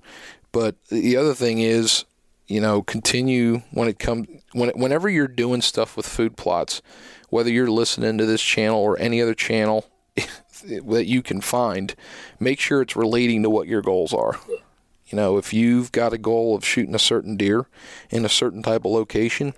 [0.51, 2.05] but the other thing is,
[2.47, 6.83] you know, continue when it comes when whenever you're doing stuff with food plots,
[7.29, 9.87] whether you're listening to this channel or any other channel
[10.63, 11.95] that you can find,
[12.39, 14.39] make sure it's relating to what your goals are.
[15.07, 17.65] You know, if you've got a goal of shooting a certain deer
[18.09, 19.53] in a certain type of location,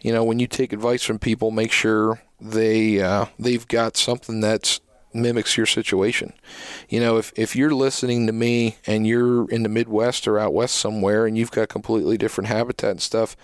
[0.00, 4.40] you know, when you take advice from people, make sure they uh, they've got something
[4.40, 4.78] that
[5.12, 6.32] mimics your situation.
[6.88, 10.54] You know, if if you're listening to me and you're in the Midwest or out
[10.54, 13.36] west somewhere and you've got completely different habitat and stuff,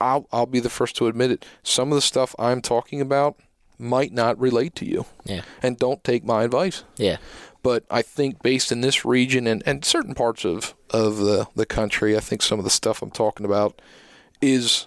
[0.00, 1.46] I'll I'll be the first to admit it.
[1.62, 3.38] Some of the stuff I'm talking about
[3.78, 5.06] might not relate to you.
[5.24, 5.42] Yeah.
[5.62, 6.84] And don't take my advice.
[6.96, 7.18] Yeah.
[7.62, 11.66] But I think based in this region and, and certain parts of, of the, the
[11.66, 13.80] country, I think some of the stuff I'm talking about
[14.40, 14.86] is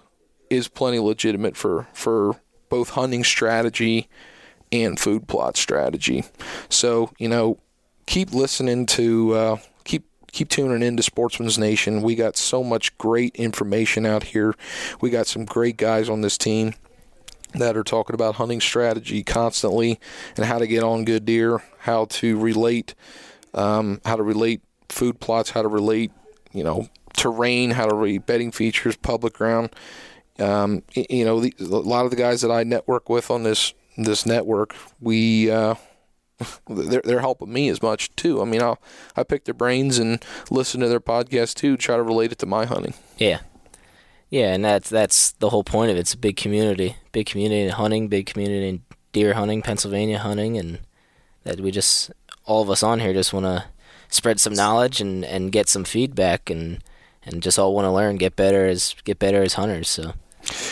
[0.49, 2.35] is plenty legitimate for, for
[2.67, 4.09] both hunting strategy
[4.71, 6.25] and food plot strategy.
[6.67, 7.57] So, you know,
[8.05, 12.01] keep listening to uh, keep keep tuning into Sportsman's Nation.
[12.01, 14.55] We got so much great information out here.
[14.99, 16.73] We got some great guys on this team
[17.53, 19.99] that are talking about hunting strategy constantly
[20.35, 22.95] and how to get on good deer, how to relate,
[23.53, 26.11] um, how to relate food plots, how to relate,
[26.53, 29.75] you know, terrain, how to relate bedding features, public ground.
[30.39, 33.73] Um, you know, the, a lot of the guys that I network with on this
[33.97, 35.75] this network, we uh,
[36.69, 38.41] they're they're helping me as much too.
[38.41, 38.75] I mean, I
[39.15, 42.45] I pick their brains and listen to their podcast too, try to relate it to
[42.45, 42.93] my hunting.
[43.17, 43.39] Yeah,
[44.31, 45.99] yeah, and that's that's the whole point of it.
[45.99, 50.57] It's a big community, big community in hunting, big community in deer hunting, Pennsylvania hunting,
[50.57, 50.79] and
[51.43, 52.11] that we just
[52.45, 53.65] all of us on here just want to
[54.09, 56.81] spread some knowledge and, and get some feedback and
[57.23, 59.89] and just all want to learn, get better as get better as hunters.
[59.89, 60.13] So,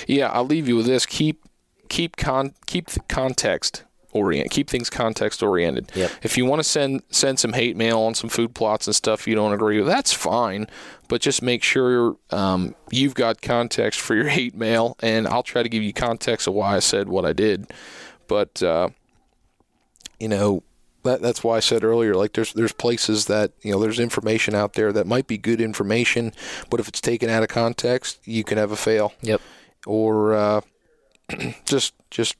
[0.07, 1.43] yeah, I'll leave you with this: keep
[1.89, 6.11] keep con keep the context orient keep things context oriented yep.
[6.23, 9.27] if you want to send send some hate mail on some food plots and stuff
[9.27, 10.67] you don't agree with that's fine
[11.07, 15.61] but just make sure um, you've got context for your hate mail and i'll try
[15.61, 17.71] to give you context of why i said what i did
[18.27, 18.89] but uh,
[20.19, 20.63] you know
[21.03, 24.53] that, that's why I said earlier, like there's there's places that you know there's information
[24.53, 26.33] out there that might be good information,
[26.69, 29.13] but if it's taken out of context, you can have a fail.
[29.21, 29.41] Yep.
[29.85, 30.61] Or uh,
[31.65, 32.35] just just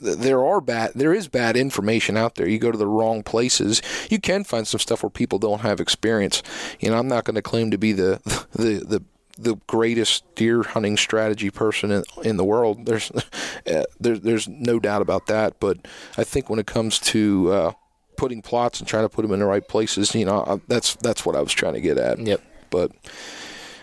[0.00, 3.82] there are bad there is bad information out there you go to the wrong places
[4.10, 6.42] you can find some stuff where people don't have experience
[6.80, 8.20] you know i'm not going to claim to be the
[8.52, 9.02] the the
[9.40, 13.10] the greatest deer hunting strategy person in, in the world there's
[13.66, 15.78] uh, there's there's no doubt about that but
[16.16, 17.72] i think when it comes to uh,
[18.16, 21.24] putting plots and trying to put them in the right places you know that's that's
[21.24, 22.40] what i was trying to get at yep
[22.70, 22.90] But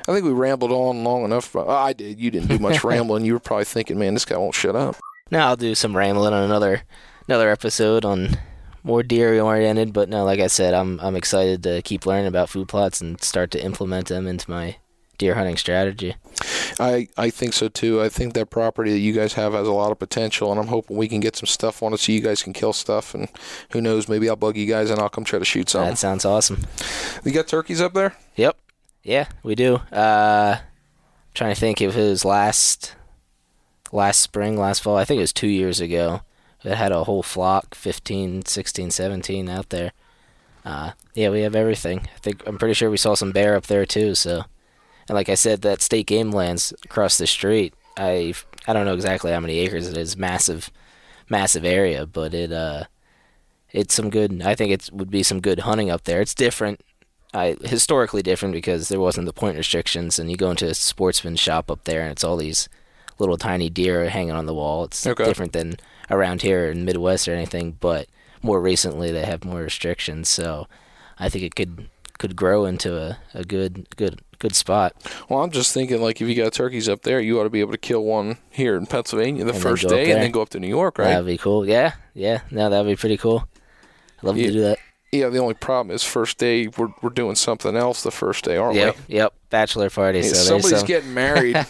[0.08, 1.56] I think we rambled on long enough.
[1.56, 2.20] I did.
[2.20, 3.26] You didn't do much rambling.
[3.26, 4.98] You were probably thinking, man, this guy won't shut up.
[5.32, 6.84] Now I'll do some rambling on another
[7.28, 8.38] another episode on
[8.84, 9.92] more deer oriented.
[9.92, 13.20] But no, like I said, I'm I'm excited to keep learning about food plots and
[13.22, 14.78] start to implement them into my
[15.18, 16.16] deer hunting strategy.
[16.80, 18.04] I, I think so too.
[18.04, 20.68] I think that property that you guys have has a lot of potential, and I'm
[20.68, 23.16] hoping we can get some stuff on it so you guys can kill stuff.
[23.16, 23.28] And
[23.72, 25.86] who knows, maybe I'll bug you guys and I'll come try to shoot some.
[25.86, 26.68] That sounds awesome.
[27.24, 28.16] You got turkeys up there?
[28.36, 28.58] Yep.
[29.04, 29.76] Yeah, we do.
[29.92, 30.58] Uh,
[31.34, 32.96] trying to think if it was last
[33.96, 34.98] last spring, last fall.
[34.98, 36.22] I think it was two years ago.
[36.64, 39.94] It had a whole flock, 15, 16, 17 out there.
[40.64, 42.08] Uh, yeah, we have everything.
[42.16, 44.16] I think I'm pretty sure we saw some bear up there too.
[44.16, 44.44] So,
[45.08, 47.74] and like I said, that state game lands across the street.
[47.98, 48.34] I
[48.68, 50.18] I don't know exactly how many acres it is.
[50.18, 50.72] Massive,
[51.30, 52.86] massive area, but it uh,
[53.72, 54.42] it's some good.
[54.42, 56.20] I think it would be some good hunting up there.
[56.20, 56.82] It's different.
[57.32, 61.36] I historically different because there wasn't the point restrictions, and you go into a sportsman
[61.36, 62.68] shop up there, and it's all these
[63.20, 64.84] little tiny deer hanging on the wall.
[64.86, 65.24] It's Okay.
[65.26, 65.76] different than
[66.12, 68.08] around here in Midwest or anything, but
[68.42, 70.30] more recently they have more restrictions.
[70.30, 70.68] So
[71.18, 71.88] I think it could
[72.18, 74.94] could grow into a, a good good good spot.
[75.30, 77.60] Well, I'm just thinking, like, if you got turkeys up there, you ought to be
[77.62, 80.50] able to kill one here in Pennsylvania the And first day and then go up
[80.50, 81.10] to New York, right?
[81.10, 81.68] That'd be cool.
[81.68, 82.42] Yeah, yeah.
[82.52, 83.48] No, that'd be pretty cool.
[84.20, 84.48] I'd love Yeah.
[84.48, 84.78] to do that.
[85.12, 88.58] Yeah, the only problem is first day we're, we're doing something else the first day,
[88.58, 89.16] aren't Yep, we?
[89.16, 89.34] yep.
[89.50, 90.20] Bachelor party.
[90.20, 91.56] Yeah, so somebody's some- getting married.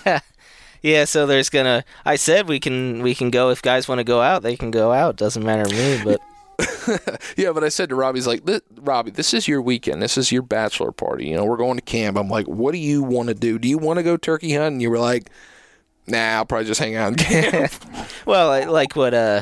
[0.86, 1.84] Yeah, so there's gonna.
[2.06, 4.70] I said we can we can go if guys want to go out, they can
[4.70, 5.16] go out.
[5.16, 6.04] Doesn't matter to me.
[6.04, 10.00] But yeah, but I said to Robbie's like, Robbie, this is your weekend.
[10.00, 11.26] This is your bachelor party.
[11.26, 12.18] You know, we're going to camp.
[12.18, 13.58] I'm like, what do you want to do?
[13.58, 14.80] Do you want to go turkey hunting?
[14.80, 15.32] You were like,
[16.06, 17.74] nah, I'll probably just hang out in camp.
[18.28, 19.42] well, I, like what uh,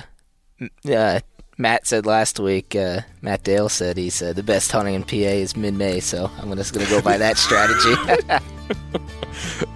[0.89, 1.19] uh,
[1.63, 2.75] Matt said last week.
[2.75, 6.01] Uh, Matt Dale said he said the best hunting in PA is mid May.
[6.01, 7.95] So I'm just gonna go by that strategy.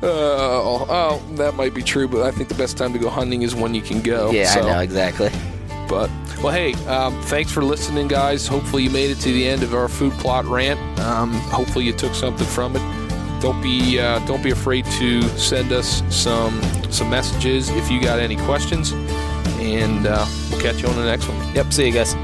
[0.03, 3.43] oh, oh, that might be true, but I think the best time to go hunting
[3.43, 4.31] is when you can go.
[4.31, 4.63] yeah, so.
[4.63, 5.29] I know exactly.
[5.87, 6.11] But
[6.43, 8.45] well, hey, um, thanks for listening, guys.
[8.47, 10.77] Hopefully, you made it to the end of our food plot rant.
[10.99, 13.41] Um, hopefully, you took something from it.
[13.41, 16.61] Don't be uh, don't be afraid to send us some
[16.91, 18.91] some messages if you got any questions,
[19.59, 21.55] and uh, we'll catch you on the next one.
[21.55, 21.73] Yep.
[21.73, 22.15] See you guys.